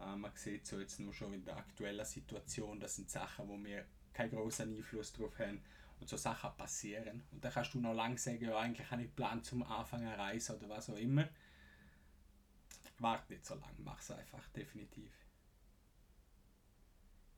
Äh, 0.00 0.16
man 0.16 0.32
sieht 0.34 0.66
so 0.66 0.80
jetzt 0.80 0.98
nur 0.98 1.12
schon 1.12 1.34
in 1.34 1.44
der 1.44 1.56
aktuellen 1.56 2.04
Situation, 2.04 2.80
das 2.80 2.96
sind 2.96 3.10
Sachen, 3.10 3.46
wo 3.48 3.62
wir 3.62 3.84
keinen 4.12 4.30
großen 4.30 4.76
Einfluss 4.76 5.12
drauf 5.12 5.38
haben 5.38 5.62
und 6.00 6.08
so 6.08 6.16
Sachen 6.16 6.56
passieren. 6.56 7.22
Und 7.30 7.44
da 7.44 7.50
kannst 7.50 7.74
du 7.74 7.80
noch 7.80 7.94
lange 7.94 8.18
sagen, 8.18 8.42
ja, 8.42 8.58
eigentlich 8.58 8.90
habe 8.90 9.02
ich 9.02 9.14
Plan 9.14 9.44
zum 9.44 9.62
Anfang 9.62 10.00
einer 10.00 10.18
Reise 10.18 10.56
oder 10.56 10.68
was 10.68 10.90
auch 10.90 10.96
immer. 10.96 11.28
Warte 13.00 13.32
nicht 13.32 13.44
so 13.44 13.54
lange, 13.54 13.78
mach 13.78 14.00
es 14.00 14.10
einfach, 14.10 14.46
definitiv. 14.48 15.10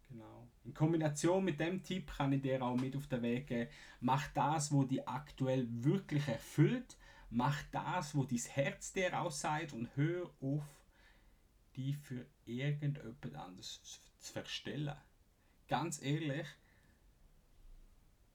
Genau. 0.08 0.48
In 0.64 0.74
Kombination 0.74 1.44
mit 1.44 1.58
dem 1.58 1.82
Tipp 1.82 2.12
kann 2.16 2.32
ich 2.32 2.42
dir 2.42 2.62
auch 2.62 2.76
mit 2.76 2.94
auf 2.96 3.06
den 3.06 3.22
Weg 3.22 3.46
geben, 3.46 3.70
mach 4.00 4.28
das, 4.34 4.70
wo 4.72 4.84
die 4.84 5.06
aktuell 5.06 5.66
wirklich 5.70 6.28
erfüllt, 6.28 6.96
mach 7.30 7.62
das, 7.70 8.14
wo 8.14 8.24
dein 8.24 8.38
Herz 8.38 8.92
dir 8.92 9.18
aussagt 9.18 9.72
und 9.72 9.88
hör 9.96 10.30
auf, 10.40 10.64
die 11.76 11.94
für 11.94 12.26
irgendjemand 12.44 13.36
anderes 13.36 14.02
zu 14.18 14.32
verstellen. 14.32 14.96
Ganz 15.68 16.02
ehrlich, 16.02 16.46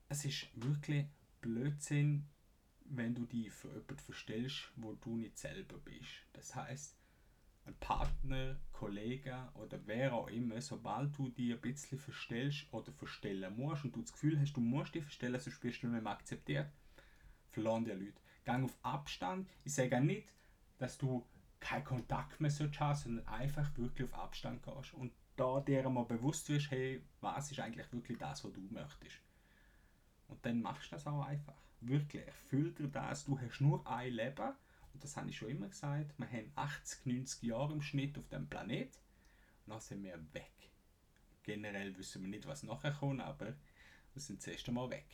es 0.10 0.25
ist 0.25 0.47
wirklich 0.56 1.06
Blödsinn, 1.41 2.25
wenn 2.86 3.13
du 3.13 3.25
die 3.25 3.49
für 3.49 3.67
jemanden 3.67 3.97
verstellst, 3.97 4.71
wo 4.78 4.93
du 4.93 5.17
nicht 5.17 5.38
selber 5.38 5.78
bist. 5.78 6.25
Das 6.34 6.56
heißt, 6.56 6.96
Partner, 7.73 8.58
Kollege 8.71 9.36
oder 9.56 9.80
wer 9.86 10.13
auch 10.13 10.27
immer, 10.27 10.62
sobald 10.62 11.17
du 11.17 11.30
dich 11.30 11.53
ein 11.53 11.62
bisschen 11.62 11.97
verstellst 11.97 12.65
oder 12.71 12.91
verstellen 12.91 13.56
musst 13.58 13.84
und 13.84 13.95
du 13.95 14.01
das 14.01 14.13
Gefühl 14.13 14.39
hast, 14.39 14.53
du 14.53 14.62
musst 14.62 14.95
dich 14.95 15.03
verstellen, 15.03 15.39
sonst 15.39 15.63
wirst 15.63 15.84
du 15.84 15.88
nicht 15.88 16.03
mehr 16.03 16.12
akzeptiert, 16.12 16.69
verloren 17.49 17.86
die 17.86 17.91
Leute. 17.91 18.21
Gang 18.45 18.63
auf 18.65 18.77
Abstand. 18.82 19.49
Ich 19.63 19.73
sage 19.73 19.99
nicht, 19.99 20.34
dass 20.77 20.97
du 20.97 21.25
keinen 21.60 21.84
Kontakt 21.84 22.39
mehr 22.39 22.51
hast, 22.51 23.03
sondern 23.03 23.27
einfach 23.27 23.75
wirklich 23.77 24.08
auf 24.08 24.17
Abstand 24.17 24.63
gehst 24.63 24.93
und 24.93 25.12
da 25.36 25.60
dir 25.60 25.86
einmal 25.86 26.06
bewusst 26.06 26.49
wirst, 26.49 26.71
hey, 26.71 27.01
was 27.21 27.51
ist 27.51 27.60
eigentlich 27.60 27.91
wirklich 27.91 28.17
das, 28.17 28.43
was 28.43 28.53
du 28.53 28.62
möchtest. 28.71 29.21
Und 30.27 30.45
dann 30.45 30.62
machst 30.62 30.91
du 30.91 30.95
das 30.95 31.08
auch 31.08 31.25
einfach. 31.25 31.56
Wirklich, 31.80 32.25
erfüll 32.25 32.71
dir 32.71 32.88
das. 32.88 33.25
Du 33.25 33.39
hast 33.39 33.62
nur 33.62 33.86
ein 33.88 34.13
Leben 34.13 34.53
und 34.97 35.03
das 35.03 35.15
habe 35.15 35.29
ich 35.29 35.38
schon 35.38 35.49
immer 35.49 35.67
gesagt, 35.67 36.17
wir 36.17 36.27
haben 36.27 36.51
80, 36.55 37.05
90 37.05 37.43
Jahre 37.43 37.71
im 37.71 37.83
Schnitt 37.83 38.17
auf 38.17 38.27
dem 38.29 38.49
Planet 38.49 38.99
und 39.65 39.73
dann 39.73 39.79
sind 39.79 40.01
wir 40.01 40.17
weg. 40.33 40.71
Generell 41.43 41.95
wissen 41.99 42.23
wir 42.23 42.29
nicht, 42.29 42.47
was 42.47 42.63
nachher 42.63 42.93
kommt, 42.93 43.21
aber 43.21 43.53
wir 44.13 44.21
sind 44.21 44.41
zuerst 44.41 44.67
einmal 44.67 44.89
weg. 44.89 45.05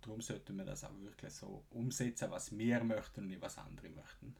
Darum 0.00 0.22
sollten 0.22 0.56
wir 0.56 0.64
das 0.64 0.84
auch 0.84 0.98
wirklich 1.00 1.34
so 1.34 1.66
umsetzen, 1.68 2.30
was 2.30 2.56
wir 2.56 2.82
möchten 2.82 3.20
und 3.20 3.26
nicht 3.26 3.42
was 3.42 3.58
andere 3.58 3.90
möchten. 3.90 4.34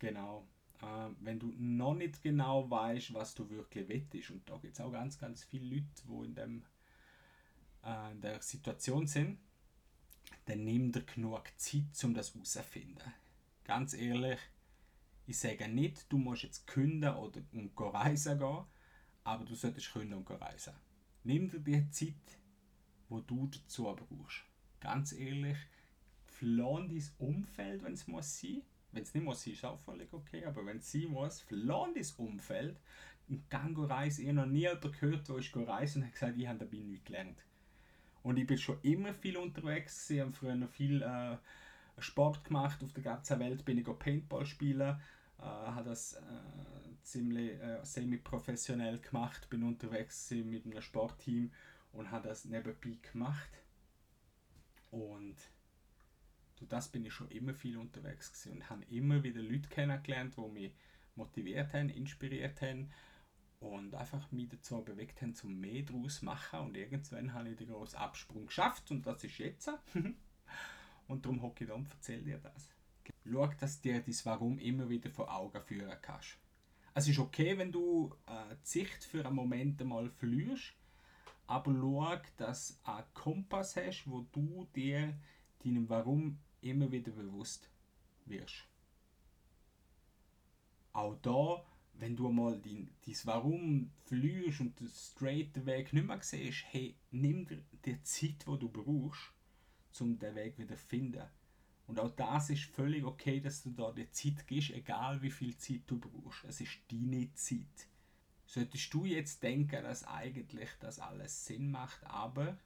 Genau. 0.00 0.44
Äh, 0.82 1.10
wenn 1.20 1.38
du 1.38 1.54
noch 1.56 1.94
nicht 1.94 2.20
genau 2.20 2.68
weißt, 2.68 3.14
was 3.14 3.32
du 3.32 3.48
wirklich 3.48 3.88
wettest, 3.88 4.30
und 4.32 4.50
da 4.50 4.56
gibt 4.56 4.74
es 4.74 4.80
auch 4.80 4.90
ganz, 4.90 5.20
ganz 5.20 5.44
viele 5.44 5.76
Leute, 5.76 6.02
die 6.02 6.24
in, 6.24 6.34
dem, 6.34 6.64
äh, 7.84 8.10
in 8.10 8.20
der 8.20 8.42
Situation 8.42 9.06
sind, 9.06 9.38
dann 10.46 10.64
nimm 10.64 10.92
dir 10.92 11.02
genug 11.02 11.44
Zeit, 11.56 12.04
um 12.04 12.14
das 12.14 12.34
herauszufinden. 12.34 13.12
Ganz 13.64 13.94
ehrlich, 13.94 14.38
ich 15.26 15.38
sage 15.38 15.68
nicht, 15.68 16.10
du 16.12 16.18
musst 16.18 16.42
jetzt 16.42 16.66
künden 16.66 17.14
oder 17.14 17.40
um 17.52 17.70
reisen 17.76 18.38
gehen, 18.38 18.64
aber 19.22 19.44
du 19.44 19.54
solltest 19.54 19.92
künden 19.92 20.14
und 20.14 20.30
reisen. 20.30 20.74
Nimm 21.22 21.48
dir 21.48 21.60
die 21.60 21.90
Zeit, 21.90 22.38
wo 23.08 23.20
du 23.20 23.46
dazu 23.46 23.84
brauchst. 23.84 24.42
Ganz 24.80 25.12
ehrlich, 25.12 25.58
plan 26.38 26.88
dein 26.88 27.04
Umfeld, 27.18 27.82
wenn 27.82 27.92
es 27.92 28.06
muss 28.06 28.40
sein. 28.40 28.62
Wenn 28.92 29.02
es 29.02 29.14
nicht 29.14 29.22
muss 29.22 29.44
sein, 29.44 29.52
ist 29.52 29.64
auch 29.64 29.78
völlig 29.78 30.12
okay, 30.12 30.44
aber 30.46 30.64
wenn 30.66 30.78
es 30.78 30.90
sein 30.90 31.08
muss, 31.08 31.42
plan 31.42 31.94
dein 31.94 32.06
Umfeld. 32.16 32.80
Und 33.28 33.48
gang 33.48 33.78
reisen. 33.78 34.22
Ich 34.22 34.28
habe 34.28 34.38
noch 34.38 34.46
nie 34.46 34.60
jemanden 34.60 34.90
gehört, 34.90 35.28
der 35.28 35.36
ist 35.36 35.54
reisen 35.54 36.02
und 36.02 36.06
hat 36.08 36.14
gesagt, 36.14 36.36
ich 36.36 36.48
habe 36.48 36.58
dabei 36.58 36.78
nichts 36.78 37.04
gelernt. 37.04 37.44
Und 38.22 38.36
ich 38.36 38.46
bin 38.46 38.58
schon 38.58 38.78
immer 38.82 39.14
viel 39.14 39.36
unterwegs. 39.36 40.10
Ich 40.10 40.20
habe 40.20 40.32
früher 40.32 40.54
noch 40.54 40.68
viel 40.68 41.02
äh, 41.02 41.36
Sport 41.98 42.44
gemacht. 42.44 42.82
Auf 42.82 42.92
der 42.92 43.02
ganzen 43.02 43.38
Welt 43.38 43.64
bin 43.64 43.78
ich 43.78 43.98
Paintball 43.98 44.44
spielen. 44.44 45.00
Äh, 45.38 45.42
habe 45.42 45.88
das 45.88 46.14
äh, 46.14 46.20
ziemlich 47.02 47.52
äh, 47.60 47.82
semi-professionell 47.82 48.98
gemacht. 48.98 49.48
Bin 49.48 49.62
unterwegs 49.62 50.30
mit 50.30 50.66
einem 50.66 50.82
Sportteam 50.82 51.50
und 51.92 52.10
habe 52.10 52.28
das 52.28 52.44
nebenbei 52.44 52.98
gemacht. 53.10 53.50
Und 54.90 55.36
durch 56.56 56.68
das 56.68 56.88
bin 56.88 57.06
ich 57.06 57.14
schon 57.14 57.30
immer 57.30 57.54
viel 57.54 57.78
unterwegs 57.78 58.32
gewesen 58.32 58.52
und 58.52 58.68
habe 58.70 58.84
immer 58.90 59.22
wieder 59.22 59.40
Leute 59.40 59.68
kennengelernt, 59.68 60.36
die 60.36 60.48
mich 60.50 60.72
motiviert 61.14 61.72
haben, 61.72 61.88
inspiriert 61.88 62.60
haben 62.60 62.90
und 63.60 63.94
einfach 63.94 64.32
mich 64.32 64.48
dazu 64.48 64.82
bewegt 64.82 65.20
haben, 65.20 65.34
zum 65.34 65.60
mehr 65.60 65.82
daraus 65.82 66.18
zu 66.18 66.24
machen. 66.24 66.60
Und 66.60 66.76
irgendwann 66.76 67.32
habe 67.32 67.50
ich 67.50 67.56
den 67.56 67.68
großen 67.68 67.98
Absprung 67.98 68.46
geschafft 68.46 68.90
und 68.90 69.06
das 69.06 69.22
ist 69.22 69.38
jetzt. 69.38 69.70
und 71.08 71.24
darum 71.24 71.42
hocke 71.42 71.64
ich 71.64 71.68
da 71.68 71.74
und 71.74 71.90
erzähle 71.90 72.22
dir 72.22 72.38
das. 72.38 72.70
Schau, 73.24 73.46
dass 73.46 73.80
dir 73.80 74.00
das 74.00 74.24
Warum 74.24 74.58
immer 74.58 74.88
wieder 74.88 75.10
vor 75.10 75.32
Augen 75.32 75.62
führen 75.62 75.96
kannst. 76.00 76.38
Es 76.94 77.06
ist 77.06 77.18
okay, 77.18 77.56
wenn 77.56 77.70
du 77.70 78.14
äh, 78.26 78.56
die 78.64 78.68
Sicht 78.68 79.04
für 79.04 79.24
einen 79.24 79.36
Moment 79.36 79.80
einmal 79.80 80.10
verlierst, 80.10 80.72
aber 81.46 81.72
schau, 81.72 82.16
dass 82.36 82.80
du 82.82 82.90
einen 82.90 83.04
Kompass 83.14 83.76
hast, 83.76 84.04
wo 84.06 84.22
du 84.32 84.66
dir 84.74 85.14
deinem 85.64 85.88
Warum 85.88 86.38
immer 86.62 86.90
wieder 86.90 87.12
bewusst 87.12 87.68
wirst. 88.24 88.66
Auch 90.92 91.16
da 91.22 91.64
wenn 91.94 92.16
du 92.16 92.28
mal 92.30 92.58
dein, 92.60 92.90
dein 93.04 93.16
Warum 93.24 93.90
verlierst 94.04 94.60
und 94.60 94.78
den 94.80 94.88
straighten 94.88 95.66
Weg 95.66 95.92
nicht 95.92 96.06
mehr 96.06 96.18
siehst, 96.22 96.64
hey, 96.70 96.94
nimm 97.10 97.46
dir 97.46 97.62
die 97.84 98.02
Zeit, 98.02 98.46
die 98.46 98.58
du 98.58 98.68
brauchst, 98.68 99.32
um 100.00 100.18
den 100.18 100.34
Weg 100.34 100.58
wieder 100.58 100.76
zu 100.76 100.82
finden. 100.82 101.24
Und 101.86 101.98
auch 101.98 102.10
das 102.10 102.50
ist 102.50 102.64
völlig 102.64 103.04
okay, 103.04 103.40
dass 103.40 103.62
du 103.62 103.70
da 103.70 103.90
die 103.90 104.10
Zeit 104.10 104.46
gibst, 104.46 104.70
egal 104.70 105.20
wie 105.22 105.30
viel 105.30 105.56
Zeit 105.56 105.82
du 105.88 105.98
brauchst. 105.98 106.44
Es 106.44 106.60
ist 106.60 106.78
deine 106.90 107.32
Zeit. 107.34 107.88
Solltest 108.46 108.94
du 108.94 109.04
jetzt 109.04 109.42
denken, 109.42 109.82
dass 109.82 110.04
eigentlich 110.04 110.70
das 110.78 111.00
alles 111.00 111.44
Sinn 111.46 111.70
macht, 111.70 112.04
aber 112.04 112.58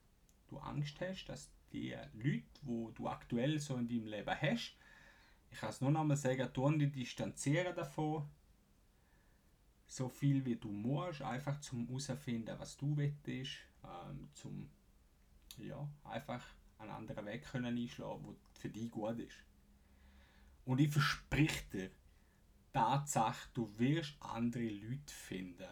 du 0.48 0.58
Angst 0.58 1.00
hast, 1.00 1.24
dass 1.26 1.50
die 1.72 1.96
Leute, 2.12 2.44
wo 2.62 2.90
du 2.90 3.08
aktuell 3.08 3.58
so 3.58 3.76
in 3.76 3.88
deinem 3.88 4.06
Leben 4.06 4.34
hast, 4.40 4.76
ich 5.50 5.58
kann 5.58 5.70
es 5.70 5.80
nur 5.80 5.90
noch 5.90 6.04
mal 6.04 6.16
sagen, 6.16 6.48
tu 6.52 6.70
dich 6.70 6.92
distanzieren 6.92 7.74
davon, 7.74 8.28
so 9.86 10.08
viel 10.08 10.44
wie 10.44 10.56
du 10.56 10.68
musst, 10.70 11.22
einfach 11.22 11.60
zum 11.60 11.86
herausfinden, 11.86 12.58
was 12.58 12.76
du 12.76 12.96
willst, 12.96 13.58
ähm, 13.84 14.28
zum 14.32 14.70
ja, 15.58 15.88
einfach 16.04 16.44
einen 16.78 16.90
anderen 16.90 17.26
Weg 17.26 17.44
können 17.44 17.76
einschlagen, 17.76 18.24
der 18.24 18.60
für 18.60 18.68
dich 18.68 18.90
gut 18.90 19.18
ist. 19.18 19.36
Und 20.64 20.80
ich 20.80 20.90
verspreche 20.90 21.64
dir, 21.72 21.90
Tatsache, 22.72 23.48
du 23.54 23.70
wirst 23.78 24.16
andere 24.20 24.68
Leute 24.68 25.14
finden, 25.14 25.68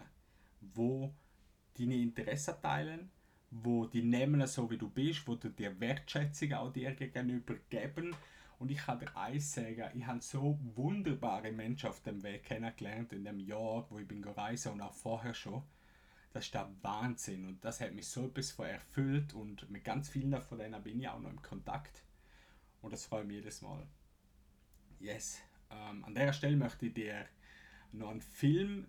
wo 0.61 1.13
deine 1.77 1.95
Interessen 1.95 2.55
teilen, 2.61 3.11
wo 3.51 3.85
die 3.85 4.03
nehmen 4.03 4.45
so 4.47 4.69
wie 4.69 4.77
du 4.77 4.89
bist, 4.89 5.27
wo 5.27 5.35
dir 5.35 5.79
Wertschätzung 5.79 6.53
auch 6.53 6.71
dir 6.71 6.93
gegenüber 6.93 7.55
geben. 7.69 8.15
Und 8.63 8.71
ich 8.71 8.77
kann 8.77 8.97
dir 8.97 9.13
eins 9.17 9.53
sagen, 9.53 9.91
ich 9.93 10.07
habe 10.07 10.21
so 10.21 10.57
wunderbare 10.75 11.51
Menschen 11.51 11.89
auf 11.89 11.99
dem 11.99 12.23
Weg 12.23 12.45
kennengelernt, 12.45 13.11
in 13.11 13.25
dem 13.25 13.41
Jahr, 13.41 13.85
wo 13.89 13.99
ich 13.99 14.07
bin 14.07 14.21
gereist 14.21 14.67
und 14.67 14.79
auch 14.79 14.93
vorher 14.93 15.33
schon. 15.33 15.63
Das 16.31 16.45
ist 16.45 16.53
der 16.53 16.73
Wahnsinn 16.81 17.45
und 17.45 17.65
das 17.65 17.81
hat 17.81 17.93
mich 17.93 18.07
so 18.07 18.27
etwas 18.27 18.51
von 18.51 18.67
erfüllt 18.67 19.33
und 19.33 19.69
mit 19.69 19.83
ganz 19.83 20.07
vielen 20.07 20.41
von 20.41 20.59
denen 20.59 20.81
bin 20.81 21.01
ich 21.01 21.09
auch 21.09 21.19
noch 21.19 21.29
im 21.29 21.41
Kontakt. 21.41 22.05
Und 22.81 22.93
das 22.93 23.05
freut 23.05 23.27
mich 23.27 23.35
jedes 23.35 23.61
Mal. 23.61 23.85
Yes. 25.01 25.41
Ähm, 25.69 26.05
an 26.05 26.15
der 26.15 26.31
Stelle 26.31 26.55
möchte 26.55 26.85
ich 26.85 26.93
dir 26.93 27.25
noch 27.91 28.11
einen 28.11 28.21
Film 28.21 28.87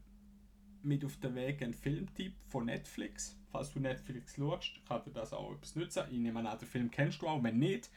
mit 0.84 1.04
auf 1.04 1.16
den 1.16 1.34
Weg, 1.34 1.64
einen 1.64 1.74
Filmtipp 1.74 2.37
von 2.46 2.66
Netflix. 2.66 3.37
Falls 3.50 3.72
du 3.72 3.80
Netflix 3.80 4.37
schaust, 4.37 4.87
kann 4.87 5.02
dir 5.02 5.10
das 5.10 5.32
auch 5.32 5.52
etwas 5.52 5.74
nützen. 5.74 6.04
Ich 6.12 6.18
nehme 6.18 6.48
an, 6.48 6.58
den 6.60 6.68
Film 6.68 6.92
kennst 6.92 7.22
du 7.22 7.26
auch, 7.26 7.42
wenn 7.42 7.58
nicht. 7.58 7.90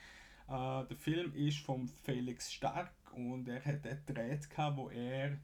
Äh, 0.47 0.86
der 0.86 0.97
Film 0.97 1.33
ist 1.33 1.60
von 1.60 1.88
Felix 1.88 2.51
Stark 2.51 2.93
und 3.13 3.47
er 3.47 3.63
hat 3.63 3.86
einen 3.86 4.05
gedreht, 4.05 4.47
wo 4.75 4.89
er 4.89 5.38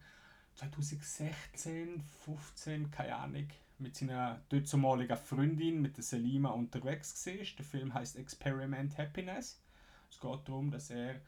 2016, 0.55 2.01
15, 2.25 2.91
keine 2.91 3.15
Ahnung, 3.15 3.47
mit 3.79 3.95
seiner 3.95 4.41
dortzumaligen 4.49 5.17
Freundin, 5.17 5.81
mit 5.81 5.97
der 5.97 6.03
Selima, 6.03 6.49
unterwegs 6.49 7.25
war. 7.25 7.33
Der 7.57 7.65
Film 7.65 7.93
heißt 7.93 8.15
Experiment 8.17 8.97
Happiness. 8.97 9.61
Es 10.09 10.19
geht 10.19 10.47
darum, 10.47 10.71
dass 10.71 10.89
er 10.89 11.19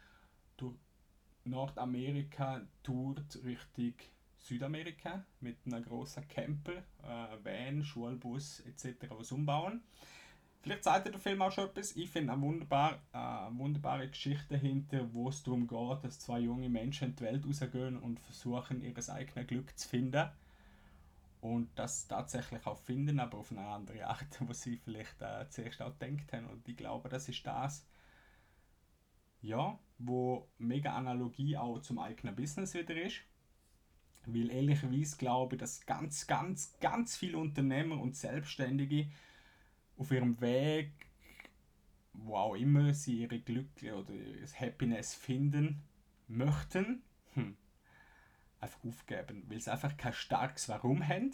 durch 0.57 0.75
Nordamerika 1.43 2.61
tourt 2.83 3.39
Richtung 3.43 3.93
Südamerika 4.37 5.25
mit 5.41 5.57
einem 5.65 5.83
großen 5.83 6.27
Camper, 6.27 6.83
äh, 7.03 7.43
Van, 7.43 7.83
Schulbus 7.83 8.59
etc. 8.61 9.09
was 9.09 9.31
umbauen. 9.31 9.81
Vielleicht 10.65 10.83
zeigt 10.83 11.05
der 11.05 11.19
Film 11.19 11.43
auch 11.43 11.51
schon 11.51 11.65
etwas. 11.65 11.95
Ich 11.95 12.09
finde 12.09 12.33
eine, 12.33 12.41
wunderbar, 12.41 12.99
äh, 13.13 13.55
wunderbare 13.55 14.09
Geschichte 14.09 14.55
dahinter, 14.55 15.13
wo 15.13 15.29
es 15.29 15.43
darum 15.43 15.67
geht, 15.67 16.03
dass 16.03 16.19
zwei 16.19 16.39
junge 16.39 16.69
Menschen 16.69 17.09
in 17.09 17.15
die 17.15 17.23
Welt 17.23 17.45
rausgehen 17.45 17.99
und 17.99 18.19
versuchen, 18.19 18.81
ihr 18.81 18.91
eigenes 19.09 19.47
Glück 19.47 19.77
zu 19.77 19.87
finden. 19.87 20.27
Und 21.39 21.69
das 21.75 22.07
tatsächlich 22.07 22.65
auch 22.65 22.79
finden, 22.79 23.19
aber 23.19 23.37
auf 23.37 23.51
eine 23.51 23.61
andere 23.61 24.07
Art, 24.07 24.25
wo 24.39 24.53
sie 24.53 24.77
vielleicht 24.77 25.21
äh, 25.21 25.47
zuerst 25.51 25.83
auch 25.83 25.99
gedacht 25.99 26.33
haben. 26.33 26.47
Und 26.47 26.67
ich 26.67 26.75
glaube, 26.75 27.09
das 27.09 27.29
ist 27.29 27.45
das, 27.45 27.85
ja, 29.43 29.77
wo 29.99 30.49
mega 30.57 30.95
Analogie 30.95 31.57
auch 31.57 31.79
zum 31.81 31.99
eigenen 31.99 32.35
Business 32.35 32.73
wieder 32.73 32.99
ist. 32.99 33.17
Weil 34.25 34.49
ehrlicherweise 34.49 35.15
glaube 35.15 35.57
ich, 35.57 35.59
dass 35.59 35.85
ganz, 35.85 36.25
ganz, 36.25 36.75
ganz 36.79 37.17
viele 37.17 37.37
Unternehmer 37.37 38.01
und 38.01 38.15
Selbstständige 38.15 39.11
auf 39.97 40.11
ihrem 40.11 40.39
Weg, 40.41 40.91
wo 42.13 42.35
auch 42.35 42.55
immer 42.55 42.93
sie 42.93 43.21
ihre 43.21 43.39
Glück 43.39 43.69
oder 43.83 44.13
ihre 44.13 44.47
Happiness 44.59 45.13
finden 45.13 45.83
möchten, 46.27 47.03
hm, 47.33 47.55
einfach 48.59 48.83
aufgeben, 48.83 49.43
weil 49.47 49.59
sie 49.59 49.71
einfach 49.71 49.95
kein 49.97 50.13
starkes 50.13 50.69
Warum 50.69 51.07
haben, 51.07 51.31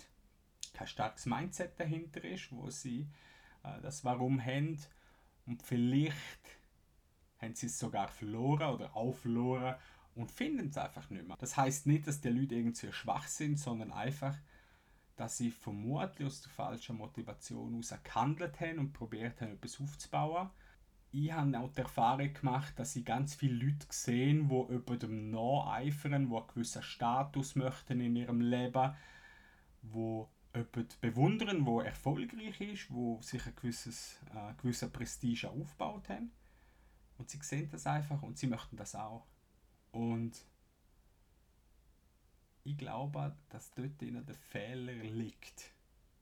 kein 0.74 0.88
starkes 0.88 1.26
Mindset 1.26 1.80
dahinter 1.80 2.24
ist, 2.24 2.52
wo 2.52 2.70
sie 2.70 3.08
äh, 3.64 3.82
das 3.82 4.04
Warum 4.04 4.44
haben 4.44 4.80
und 5.46 5.62
vielleicht 5.64 6.60
haben 7.40 7.56
sie 7.56 7.68
es 7.68 7.80
sogar 7.80 8.08
verloren 8.08 8.74
oder 8.74 8.96
auch 8.96 9.14
verloren 9.14 9.76
und 10.16 10.32
finden 10.32 10.70
es 10.70 10.78
einfach 10.78 11.10
nicht 11.10 11.28
mehr. 11.28 11.38
Das 11.38 11.58
heißt 11.58 11.88
nicht, 11.88 12.08
dass 12.08 12.22
die 12.22 12.30
Leute 12.30 12.56
irgendwie 12.56 12.92
schwach 12.92 13.28
sind, 13.28 13.58
sondern 13.58 13.92
einfach, 13.92 14.38
dass 15.16 15.38
sie 15.38 15.52
vermutlich 15.52 16.28
aus 16.28 16.42
der 16.42 16.52
falschen 16.52 16.98
Motivation 16.98 17.72
heraus 17.72 17.94
gehandelt 18.04 18.60
haben 18.60 18.80
und 18.80 18.94
probiert 18.94 19.42
haben, 19.42 19.54
etwas 19.54 19.80
aufzubauen. 19.80 20.50
Ich 21.12 21.32
habe 21.32 21.60
auch 21.60 21.72
die 21.72 21.82
Erfahrung 21.82 22.34
gemacht, 22.34 22.80
dass 22.80 22.96
ich 22.96 23.04
ganz 23.04 23.36
viele 23.36 23.66
Leute 23.66 23.86
gesehen, 23.86 24.48
die 24.48 24.74
über 24.74 24.96
dem 24.96 25.30
nacheifern, 25.30 26.30
die 26.30 26.36
einen 26.36 26.48
gewissen 26.48 26.82
Status 26.82 27.56
möchten 27.56 28.00
in 28.00 28.16
ihrem 28.16 28.40
Leben, 28.40 28.96
wo 29.82 30.30
jemanden 30.56 30.88
bewundern, 31.02 31.66
wo 31.66 31.82
erfolgreich 31.82 32.60
ist, 32.62 32.92
wo 32.92 33.22
sich 33.22 33.46
ein 33.46 33.56
gewisses, 33.56 34.20
äh, 34.34 34.54
gewisser 34.62 34.88
Prestige 34.88 35.50
aufgebaut 35.50 36.08
haben. 36.10 36.32
Und 37.18 37.30
sie 37.30 37.40
sehen 37.42 37.70
das 37.70 37.86
einfach 37.88 38.22
und 38.22 38.38
sie 38.38 38.48
möchten 38.48 38.78
das 38.78 38.96
auch. 38.96 39.26
Und 39.92 40.46
ich 42.64 42.78
glaube, 42.78 43.36
dass 43.50 43.72
dort 43.74 44.02
der 44.02 44.36
Fehler 44.36 44.94
liegt. 44.94 45.72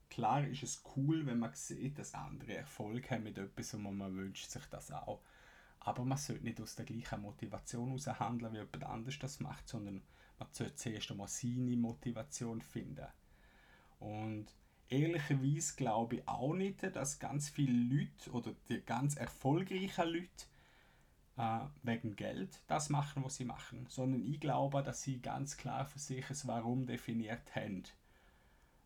Klar 0.10 0.48
ist 0.48 0.64
es 0.64 0.84
cool, 0.96 1.26
wenn 1.26 1.40
man 1.40 1.54
sieht, 1.54 2.00
dass 2.00 2.14
andere 2.14 2.56
Erfolg 2.56 3.12
haben 3.12 3.24
mit 3.24 3.38
etwas 3.38 3.74
und 3.74 3.98
man 3.98 4.16
wünscht 4.16 4.50
sich 4.50 4.66
das 4.66 4.92
auch. 4.92 5.22
Aber 5.82 6.04
man 6.04 6.18
sollte 6.18 6.44
nicht 6.44 6.60
aus 6.60 6.76
der 6.76 6.86
gleichen 6.86 7.22
Motivation 7.22 7.88
heraus 7.90 8.08
handeln, 8.20 8.54
wie 8.54 8.58
jemand 8.58 8.84
anders 8.84 9.20
das 9.20 9.40
macht, 9.40 9.68
sondern 9.68 10.02
man 10.38 10.48
sollte 10.52 10.76
zuerst 10.76 11.12
einmal 11.12 11.28
seine 11.28 11.78
Motivation 11.78 12.62
finden. 12.62 13.08
Und 14.00 14.48
ehrlicherweise 14.90 15.76
glaube 15.76 16.18
ich 16.18 16.28
auch 16.28 16.54
nicht, 16.54 16.84
dass 16.84 17.20
ganz 17.20 17.50
viele 17.50 17.96
Leute 17.96 18.32
oder 18.32 18.54
die 18.68 18.82
ganz 18.82 19.16
erfolgreichen 19.16 20.10
Leute 20.10 20.46
äh, 21.40 21.60
wegen 21.84 22.18
Geld 22.18 22.62
das 22.68 22.90
machen, 22.90 23.24
was 23.24 23.38
sie 23.38 23.46
machen, 23.46 23.86
sondern 23.88 24.26
ich 24.26 24.42
glaube, 24.42 24.84
dass 24.84 25.02
sie 25.02 25.22
ganz 25.22 25.56
klar 25.56 25.86
für 25.86 25.98
sich 25.98 26.28
das 26.28 26.46
Warum 26.48 26.86
definiert 26.86 27.56
haben. 27.56 27.84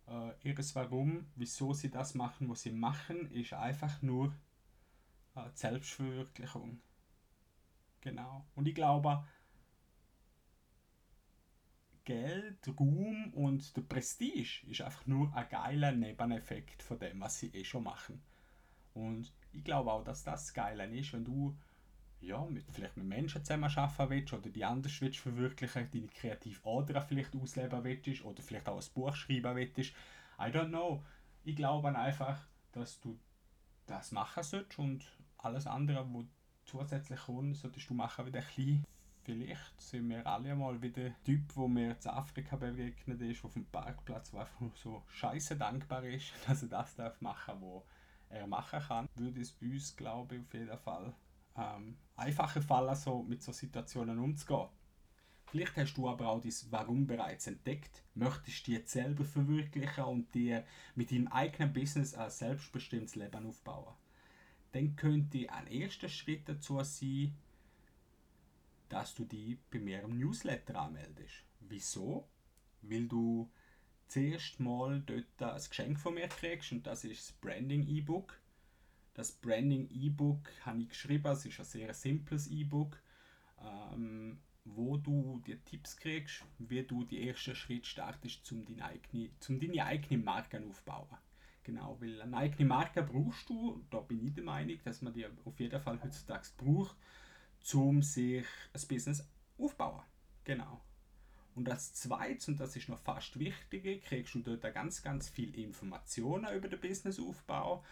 Äh, 0.08 0.34
ihres 0.44 0.76
Warum, 0.76 1.26
wieso 1.36 1.74
sie 1.74 1.90
das 1.90 2.14
machen, 2.14 2.48
was 2.50 2.62
sie 2.62 2.72
machen, 2.72 3.32
ist 3.32 3.54
einfach 3.54 4.04
nur 4.04 4.36
äh, 5.36 5.50
Selbstverwirklichung. 5.56 6.80
Genau. 8.02 8.46
Und 8.54 8.68
ich 8.68 8.76
glaube, 8.76 9.26
Geld, 12.06 12.68
Ruhm 12.80 13.34
und 13.34 13.76
der 13.76 13.82
Prestige 13.82 14.62
ist 14.68 14.82
einfach 14.82 15.08
nur 15.08 15.34
ein 15.36 15.50
geiler 15.50 15.92
Nebeneffekt 15.92 16.84
von 16.84 17.00
dem, 17.00 17.20
was 17.22 17.40
sie 17.40 17.48
eh 17.48 17.64
schon 17.64 17.86
machen. 17.86 18.22
Und 18.94 19.34
ich 19.54 19.64
glaube 19.64 19.92
auch, 19.92 20.04
dass 20.04 20.24
das 20.24 20.54
geil 20.54 20.80
ist, 20.94 21.14
wenn 21.14 21.26
du 21.26 21.58
ja, 22.26 22.44
mit, 22.46 22.64
vielleicht 22.72 22.98
mit 22.98 23.06
Menschen 23.06 23.44
zusammen 23.44 23.72
arbeiten 23.76 24.10
willst 24.10 24.34
oder 24.34 24.50
die 24.50 24.64
anders 24.64 25.00
willst 25.02 25.20
verwirklichen, 25.20 25.90
deine 25.92 26.08
kreative 26.08 26.60
Ader 26.66 27.02
vielleicht 27.02 27.36
ausleben 27.36 27.84
willst 27.84 28.24
oder 28.24 28.42
vielleicht 28.42 28.68
auch 28.68 28.82
ein 28.82 28.94
Buch 28.94 29.16
schreiben 29.16 29.56
willst. 29.56 29.94
I 30.40 30.50
don't 30.50 30.70
know. 30.70 31.04
Ich 31.44 31.56
glaube 31.56 31.96
einfach, 31.98 32.46
dass 32.72 33.00
du 33.02 33.20
das 33.86 34.12
machen 34.12 34.44
solltest 34.44 34.80
und 34.80 35.06
alles 35.38 35.68
andere, 35.68 36.08
was 36.14 36.26
zusätzlich 36.66 37.20
kommt, 37.20 37.58
solltest 37.58 37.90
du 37.90 37.94
machen 37.94 38.26
wieder 38.26 38.42
klein. 38.42 38.84
Vielleicht 39.24 39.80
sind 39.80 40.10
wir 40.10 40.26
alle 40.28 40.56
mal 40.56 40.82
wieder 40.82 41.04
der 41.04 41.24
Typ, 41.24 41.56
wo 41.56 41.68
mir 41.68 41.96
in 42.02 42.10
Afrika 42.10 42.58
begegnet 42.58 43.22
ist, 43.22 43.44
auf 43.46 43.54
dem 43.54 43.66
Parkplatz, 43.66 44.32
der 44.32 44.42
einfach 44.42 44.76
so 44.76 45.04
scheiße 45.08 45.56
dankbar 45.56 46.04
ist, 46.04 46.34
dass 46.48 46.64
er 46.64 46.70
das 46.70 46.96
darf 46.96 47.22
machen, 47.22 47.56
was 47.62 47.84
er 48.30 48.48
machen 48.48 48.80
kann. 48.82 49.10
Würde 49.16 49.42
es 49.42 49.56
uns, 49.62 49.96
glaube 49.96 50.36
ich, 50.36 50.42
auf 50.42 50.54
jeden 50.54 50.78
Fall 50.78 51.14
ähm, 51.58 51.98
einfacher 52.16 52.62
fallen, 52.62 52.96
so 52.96 53.24
mit 53.24 53.44
so 53.44 53.52
Situationen 53.52 54.20
umzugehen. 54.20 54.70
Vielleicht 55.46 55.78
hast 55.78 55.94
du 55.98 56.10
aber 56.10 56.30
auch 56.30 56.42
das 56.42 56.72
Warum 56.72 57.06
bereits 57.06 57.46
entdeckt, 57.46 58.02
möchtest 58.16 58.66
dich 58.66 58.88
selber 58.88 59.24
verwirklichen 59.24 60.04
und 60.06 60.34
dir 60.34 60.66
mit 60.96 61.12
deinem 61.12 61.28
eigenen 61.28 61.74
Business 61.74 62.16
ein 62.16 62.32
selbstbestimmtes 62.32 63.16
Leben 63.16 63.46
aufbauen. 63.46 63.94
Dann 64.72 64.96
könnte 64.96 65.52
ein 65.52 65.68
erster 65.68 66.10
Schritt 66.10 66.50
dazu 66.50 66.82
sein, 66.84 67.36
dass 68.90 69.14
du 69.14 69.26
dich 69.26 69.60
bei 69.70 69.80
mir 69.80 70.02
im 70.02 70.18
Newsletter 70.18 70.80
anmeldest. 70.80 71.44
Wieso? 71.60 72.28
Weil 72.82 73.08
du 73.08 73.52
zuerst 74.08 74.60
mal 74.60 75.02
dort 75.02 75.26
ein 75.40 75.62
Geschenk 75.70 76.00
von 76.00 76.16
mir 76.16 76.28
kriegst 76.28 76.72
und 76.72 76.86
das 76.88 77.04
ist 77.04 77.30
das 77.30 77.32
Branding 77.34 77.88
E-Book. 77.88 78.40
Das 79.14 79.32
Branding 79.32 79.90
E-Book 79.92 80.50
habe 80.66 80.82
ich 80.82 80.90
geschrieben, 80.90 81.32
es 81.32 81.46
ist 81.46 81.60
ein 81.60 81.66
sehr 81.66 81.94
simples 81.94 82.48
E-Book, 82.48 83.00
ähm, 83.62 84.40
wo 84.66 84.98
du 84.98 85.42
die 85.46 85.58
Tipps 85.58 85.96
kriegst, 85.98 86.44
wie 86.58 86.84
du 86.84 87.04
die 87.04 87.28
ersten 87.28 87.56
Schritte 87.56 87.88
startest, 87.88 88.52
um 88.52 88.66
deine 88.66 88.86
eigene, 88.86 89.30
um 89.50 89.60
deine 89.60 89.86
eigene 89.86 90.24
Marke 90.24 90.64
aufzubauen. 90.68 91.18
genau, 91.64 91.98
weil 92.02 92.22
eine 92.22 92.36
eigene 92.38 92.68
Marke 92.68 93.04
brauchst 93.04 93.50
du, 93.50 93.86
da 93.90 94.00
bin 94.00 94.26
ich 94.26 94.34
der 94.34 94.44
Meinung, 94.44 94.80
dass 94.84 95.02
man 95.02 95.14
die 95.14 95.26
auf 95.26 95.60
jeden 95.60 95.80
Fall 95.80 96.02
heutzutage 96.02 96.48
braucht, 96.58 96.98
um 97.74 98.02
sich 98.02 98.46
ein 98.74 98.88
Business 98.88 99.28
aufzubauen. 99.58 100.04
Genau. 100.44 100.82
Und 101.56 101.70
als 101.70 101.94
zweites, 101.94 102.48
und 102.48 102.60
das 102.60 102.76
ist 102.76 102.90
noch 102.90 103.00
fast 103.00 103.38
wichtiger, 103.38 103.96
kriegst 104.00 104.34
du 104.34 104.40
dort 104.40 104.62
ganz, 104.74 105.04
ganz 105.04 105.30
viel 105.30 105.56
Informationen 105.56 106.52
über 106.56 106.68
den 106.68 106.80
Businessaufbau 106.80 107.84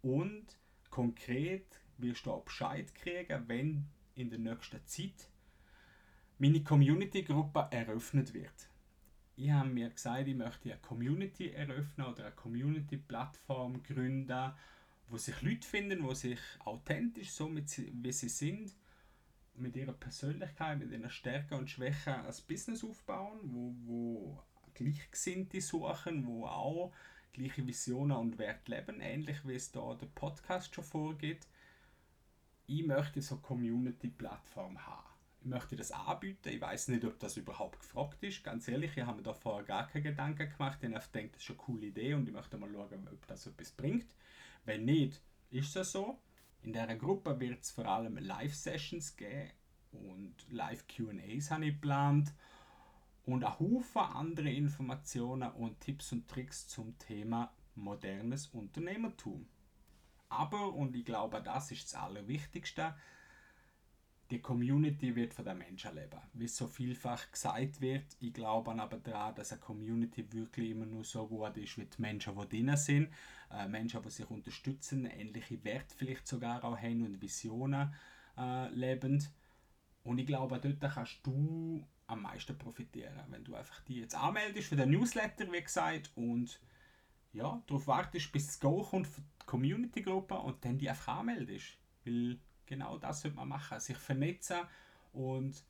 und 0.00 0.46
konkret 0.92 1.80
wirst 1.98 2.26
du 2.26 2.32
auch 2.32 2.44
Bescheid 2.44 2.94
kriegen, 2.94 3.48
wenn 3.48 3.86
in 4.14 4.30
der 4.30 4.38
nächsten 4.38 4.86
Zeit 4.86 5.30
meine 6.38 6.62
Community-Gruppe 6.62 7.68
eröffnet 7.70 8.34
wird. 8.34 8.68
Ich 9.34 9.50
habe 9.50 9.70
mir 9.70 9.88
gesagt, 9.88 10.28
ich 10.28 10.36
möchte 10.36 10.70
eine 10.70 10.80
Community 10.80 11.50
eröffnen 11.50 12.06
oder 12.06 12.26
eine 12.26 12.34
Community-Plattform 12.34 13.82
gründen, 13.82 14.52
wo 15.08 15.16
sich 15.16 15.40
Leute 15.40 15.66
finden, 15.66 16.04
wo 16.04 16.12
sich 16.12 16.38
authentisch 16.60 17.30
so 17.30 17.48
mit, 17.48 17.70
wie 17.76 18.12
sie 18.12 18.28
sind 18.28 18.72
mit 19.54 19.76
ihrer 19.76 19.94
Persönlichkeit, 19.94 20.78
mit 20.78 20.90
ihren 20.90 21.10
Stärken 21.10 21.54
und 21.54 21.70
Schwächen 21.70 22.12
ein 22.12 22.34
Business 22.46 22.84
aufbauen, 22.84 23.40
wo, 23.44 23.74
wo 23.86 24.42
Gleichgesinnte 24.74 25.60
suchen, 25.60 26.26
wo 26.26 26.46
auch 26.46 26.92
gleiche 27.32 27.66
Visionen 27.66 28.16
und 28.16 28.38
Werte 28.38 28.70
leben, 28.70 29.00
ähnlich 29.00 29.46
wie 29.46 29.54
es 29.54 29.72
da 29.72 29.94
der 29.94 30.06
Podcast 30.06 30.74
schon 30.74 30.84
vorgeht. 30.84 31.46
Ich 32.66 32.84
möchte 32.86 33.20
so 33.22 33.36
eine 33.36 33.42
Community-Plattform 33.42 34.86
haben. 34.86 35.08
Ich 35.40 35.46
möchte 35.46 35.74
das 35.74 35.90
anbieten. 35.90 36.48
Ich 36.50 36.60
weiß 36.60 36.88
nicht, 36.88 37.04
ob 37.04 37.18
das 37.18 37.36
überhaupt 37.36 37.80
gefragt 37.80 38.22
ist. 38.22 38.44
Ganz 38.44 38.68
ehrlich, 38.68 38.96
ich 38.96 39.04
habe 39.04 39.16
mir 39.18 39.22
da 39.24 39.34
vorher 39.34 39.64
gar 39.64 39.88
keine 39.88 40.04
Gedanken 40.04 40.48
gemacht. 40.50 40.78
Ich 40.80 40.94
habe 40.94 41.00
gedacht, 41.00 41.34
das 41.34 41.42
ist 41.42 41.50
eine 41.50 41.58
coole 41.58 41.86
Idee 41.86 42.14
und 42.14 42.28
ich 42.28 42.34
möchte 42.34 42.58
mal 42.58 42.70
schauen, 42.70 43.08
ob 43.12 43.26
das 43.26 43.46
etwas 43.46 43.72
bringt. 43.72 44.14
Wenn 44.64 44.84
nicht, 44.84 45.20
ist 45.50 45.74
das 45.74 45.92
so. 45.92 46.18
In 46.62 46.72
dieser 46.72 46.94
Gruppe 46.94 47.40
wird 47.40 47.62
es 47.62 47.72
vor 47.72 47.86
allem 47.86 48.16
Live-Sessions 48.16 49.16
geben 49.16 49.50
und 49.90 50.34
Live-QAs 50.50 51.50
habe 51.50 51.66
ich 51.66 51.74
geplant 51.74 52.32
und 53.26 53.44
ein 53.44 53.58
Haufen 53.58 54.02
andere 54.02 54.50
Informationen 54.50 55.50
und 55.52 55.80
Tipps 55.80 56.12
und 56.12 56.28
Tricks 56.28 56.66
zum 56.68 56.98
Thema 56.98 57.52
modernes 57.74 58.48
Unternehmertum. 58.48 59.46
Aber, 60.28 60.72
und 60.72 60.96
ich 60.96 61.04
glaube, 61.04 61.42
das 61.42 61.70
ist 61.70 61.84
das 61.84 61.94
Allerwichtigste, 61.94 62.94
die 64.30 64.40
Community 64.40 65.14
wird 65.14 65.34
von 65.34 65.44
den 65.44 65.58
Menschen 65.58 65.94
leben. 65.94 66.18
Wie 66.32 66.48
so 66.48 66.66
vielfach 66.66 67.30
gesagt 67.30 67.82
wird, 67.82 68.16
ich 68.18 68.32
glaube 68.32 68.72
aber 68.72 68.96
daran, 68.96 69.34
dass 69.34 69.52
eine 69.52 69.60
Community 69.60 70.24
wirklich 70.32 70.70
immer 70.70 70.86
nur 70.86 71.04
so 71.04 71.26
gut 71.28 71.58
ist 71.58 71.76
wie 71.76 71.84
die 71.84 72.00
Menschen, 72.00 72.34
die 72.34 72.48
drin 72.48 72.74
sind. 72.78 73.10
Äh, 73.50 73.68
Menschen, 73.68 74.00
die 74.02 74.10
sich 74.10 74.30
unterstützen, 74.30 75.04
ähnliche 75.04 75.62
Werte 75.64 75.94
vielleicht 75.94 76.26
sogar 76.26 76.64
auch 76.64 76.78
haben 76.78 77.04
und 77.04 77.20
Visionen 77.20 77.92
äh, 78.38 78.70
lebend. 78.70 79.30
Und 80.02 80.16
ich 80.16 80.26
glaube, 80.26 80.58
dort 80.58 80.94
kannst 80.94 81.18
du 81.24 81.86
am 82.12 82.22
meisten 82.22 82.56
profitieren, 82.56 83.18
wenn 83.28 83.44
du 83.44 83.54
einfach 83.54 83.80
die 83.82 84.00
jetzt 84.00 84.14
anmeldest 84.14 84.68
für 84.68 84.76
den 84.76 84.90
Newsletter, 84.90 85.50
wie 85.50 85.62
gesagt, 85.62 86.10
und 86.14 86.60
ja, 87.32 87.62
darauf 87.66 87.86
wartest, 87.86 88.30
bis 88.32 88.50
es 88.50 88.60
Go 88.60 88.82
kommt 88.82 89.06
für 89.06 89.22
die 89.22 89.46
Community-Gruppe 89.46 90.34
und 90.34 90.64
dann 90.64 90.78
die 90.78 90.90
einfach 90.90 91.18
anmeldest. 91.18 91.78
Weil 92.04 92.38
genau 92.66 92.98
das 92.98 93.22
sollte 93.22 93.36
man 93.36 93.48
machen, 93.48 93.80
sich 93.80 93.96
vernetzen 93.96 94.60
und 95.12 95.62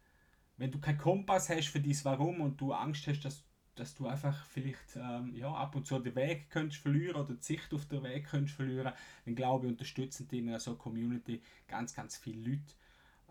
wenn 0.57 0.70
du 0.70 0.78
keinen 0.78 0.98
Kompass 0.98 1.48
hast 1.48 1.68
für 1.68 1.81
dies 1.81 2.05
Warum 2.05 2.40
und 2.40 2.61
du 2.61 2.72
Angst 2.72 3.07
hast, 3.07 3.24
dass, 3.24 3.44
dass 3.74 3.94
du 3.94 4.07
einfach 4.07 4.46
vielleicht 4.46 4.96
ähm, 4.96 5.35
ja, 5.35 5.52
ab 5.52 5.74
und 5.74 5.87
zu 5.87 5.98
den 5.98 6.14
Weg 6.14 6.50
könntest 6.50 6.83
verlieren 6.83 7.16
oder 7.16 7.35
die 7.35 7.42
Sicht 7.42 7.72
auf 7.72 7.87
den 7.87 8.02
Weg 8.02 8.26
könntest 8.26 8.57
verlieren, 8.57 8.92
dann 9.24 9.35
glaube 9.35 9.66
ich, 9.66 9.72
unterstützen 9.72 10.28
die 10.28 10.38
in 10.38 10.48
einer 10.48 10.61
so 10.61 10.76
Community 10.76 11.42
ganz, 11.66 11.94
ganz 11.94 12.16
viele 12.16 12.50
Leute. 12.50 12.74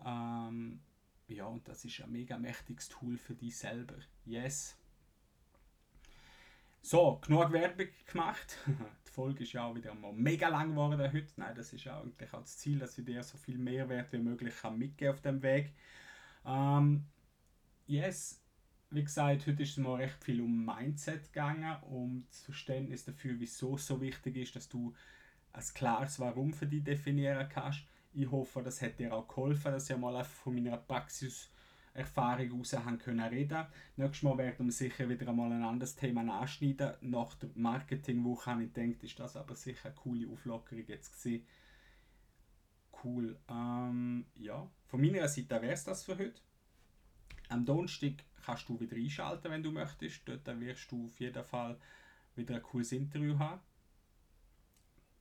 Ähm, 0.04 0.80
ja, 1.32 1.46
und 1.46 1.66
das 1.68 1.84
ist 1.84 2.00
ein 2.00 2.12
mega 2.12 2.38
mächtiges 2.38 2.88
Tool 2.88 3.16
für 3.16 3.34
dich 3.34 3.56
selber. 3.56 3.96
Yes. 4.24 4.76
So, 6.80 7.20
genug 7.24 7.52
Werbung 7.52 7.88
gemacht. 8.10 8.58
Die 9.06 9.10
Folge 9.10 9.44
ist 9.44 9.52
ja 9.52 9.64
auch 9.64 9.74
wieder 9.74 9.94
mal 9.94 10.12
mega 10.12 10.48
lang 10.48 10.70
geworden 10.70 11.00
heute. 11.00 11.32
Nein, 11.36 11.54
das 11.54 11.72
ist 11.72 11.84
ja 11.84 12.00
eigentlich 12.00 12.32
auch 12.32 12.40
das 12.40 12.58
Ziel, 12.58 12.78
dass 12.78 12.98
ich 12.98 13.04
dir 13.04 13.22
so 13.22 13.38
viel 13.38 13.58
Mehrwert 13.58 14.12
wie 14.12 14.18
möglich 14.18 14.54
kann 14.60 14.78
mitgeben 14.78 15.14
auf 15.14 15.20
dem 15.20 15.42
Weg. 15.42 15.72
Ähm, 16.44 17.04
yes, 17.86 18.42
wie 18.90 19.04
gesagt, 19.04 19.46
heute 19.46 19.62
ist 19.62 19.70
es 19.70 19.76
mal 19.76 19.96
recht 19.96 20.22
viel 20.22 20.40
um 20.40 20.64
Mindset 20.64 21.32
gegangen, 21.32 21.76
um 21.82 22.26
das 22.28 22.42
Verständnis 22.42 23.04
dafür, 23.04 23.38
wieso 23.38 23.76
es 23.76 23.86
so 23.86 24.00
wichtig 24.00 24.36
ist, 24.36 24.56
dass 24.56 24.68
du 24.68 24.92
ein 25.52 25.64
klares 25.74 26.18
Warum 26.18 26.52
für 26.52 26.66
dich 26.66 26.82
definieren 26.82 27.48
kannst. 27.48 27.84
Ich 28.14 28.30
hoffe, 28.30 28.62
das 28.62 28.82
hat 28.82 28.98
dir 28.98 29.14
auch 29.14 29.26
geholfen, 29.26 29.72
dass 29.72 29.88
ich 29.88 29.96
mal 29.96 30.22
von 30.24 30.54
meiner 30.54 30.76
Praxis 30.76 31.48
Erfahrung 31.94 32.50
heraus 32.50 32.72
haben 32.72 32.98
können 32.98 33.20
reden. 33.20 33.66
Nächstes 33.96 34.22
Mal 34.22 34.38
werden 34.38 34.66
wir 34.66 34.72
sicher 34.72 35.08
wieder 35.08 35.28
einmal 35.28 35.52
ein 35.52 35.62
anderes 35.62 35.94
Thema 35.94 36.40
anschneiden. 36.40 36.92
Nach 37.02 37.34
der 37.34 37.50
Marketingwoche 37.54 38.50
habe 38.50 38.64
ich 38.64 38.72
gedacht, 38.72 39.02
ist 39.02 39.18
das 39.18 39.36
aber 39.36 39.54
sicher 39.54 39.86
eine 39.86 39.94
coole 39.94 40.28
Auflockerung 40.28 40.84
jetzt 40.86 41.12
gewesen. 41.12 41.46
Cool. 43.04 43.38
Ähm, 43.48 44.26
ja, 44.34 44.70
von 44.86 45.00
meiner 45.00 45.28
Seite 45.28 45.60
wäre 45.60 45.72
es 45.72 45.84
das 45.84 46.04
für 46.04 46.16
heute. 46.16 46.40
Am 47.48 47.64
Donnerstag 47.64 48.24
kannst 48.44 48.68
du 48.68 48.80
wieder 48.80 48.96
einschalten, 48.96 49.50
wenn 49.50 49.62
du 49.62 49.70
möchtest. 49.70 50.22
Dort 50.26 50.46
wirst 50.60 50.90
du 50.90 51.06
auf 51.06 51.20
jeden 51.20 51.44
Fall 51.44 51.78
wieder 52.36 52.56
ein 52.56 52.62
cooles 52.62 52.92
Interview 52.92 53.38
haben. 53.38 53.60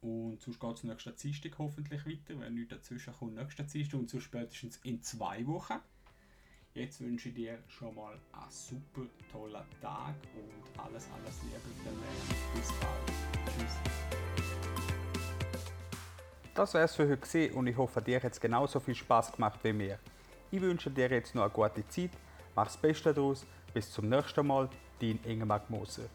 Und 0.01 0.41
sonst 0.41 0.59
geht 0.59 0.73
es 0.73 0.83
nächsten 0.83 1.15
Dienstag 1.15 1.59
hoffentlich 1.59 2.05
weiter. 2.05 2.39
Wenn 2.39 2.55
nichts 2.55 2.71
dazwischen 2.71 3.13
kommt, 3.13 3.35
nächsten 3.35 3.67
Dienstag 3.67 3.99
und 3.99 4.09
so 4.09 4.19
spätestens 4.19 4.77
in 4.83 5.01
zwei 5.03 5.45
Wochen. 5.45 5.75
Jetzt 6.73 7.01
wünsche 7.01 7.29
ich 7.29 7.35
dir 7.35 7.59
schon 7.67 7.93
mal 7.93 8.17
einen 8.31 8.49
super 8.49 9.01
tollen 9.31 9.63
Tag 9.79 10.15
und 10.35 10.79
alles, 10.79 11.07
alles 11.11 11.41
Liebe 11.43 11.59
dem 11.85 11.99
Weg. 12.01 12.55
Bis 12.55 12.69
bald. 12.79 13.59
Tschüss. 13.59 13.75
Das 16.55 16.73
wäre 16.73 16.85
es 16.85 16.95
für 16.95 17.07
heute 17.07 17.53
und 17.53 17.67
ich 17.67 17.77
hoffe, 17.77 18.01
dir 18.01 18.23
hat 18.23 18.31
es 18.31 18.39
genauso 18.39 18.79
viel 18.79 18.95
Spaß 18.95 19.33
gemacht 19.33 19.59
wie 19.63 19.73
mir. 19.73 19.99
Ich 20.49 20.61
wünsche 20.61 20.89
dir 20.89 21.09
jetzt 21.09 21.35
noch 21.35 21.43
eine 21.43 21.51
gute 21.51 21.87
Zeit, 21.87 22.11
mach 22.55 22.65
das 22.65 22.77
Beste 22.77 23.13
daraus. 23.13 23.45
Bis 23.73 23.91
zum 23.91 24.09
nächsten 24.09 24.47
Mal, 24.47 24.67
dein 24.99 25.19
Ingemar 25.23 25.63
Moser. 25.69 26.09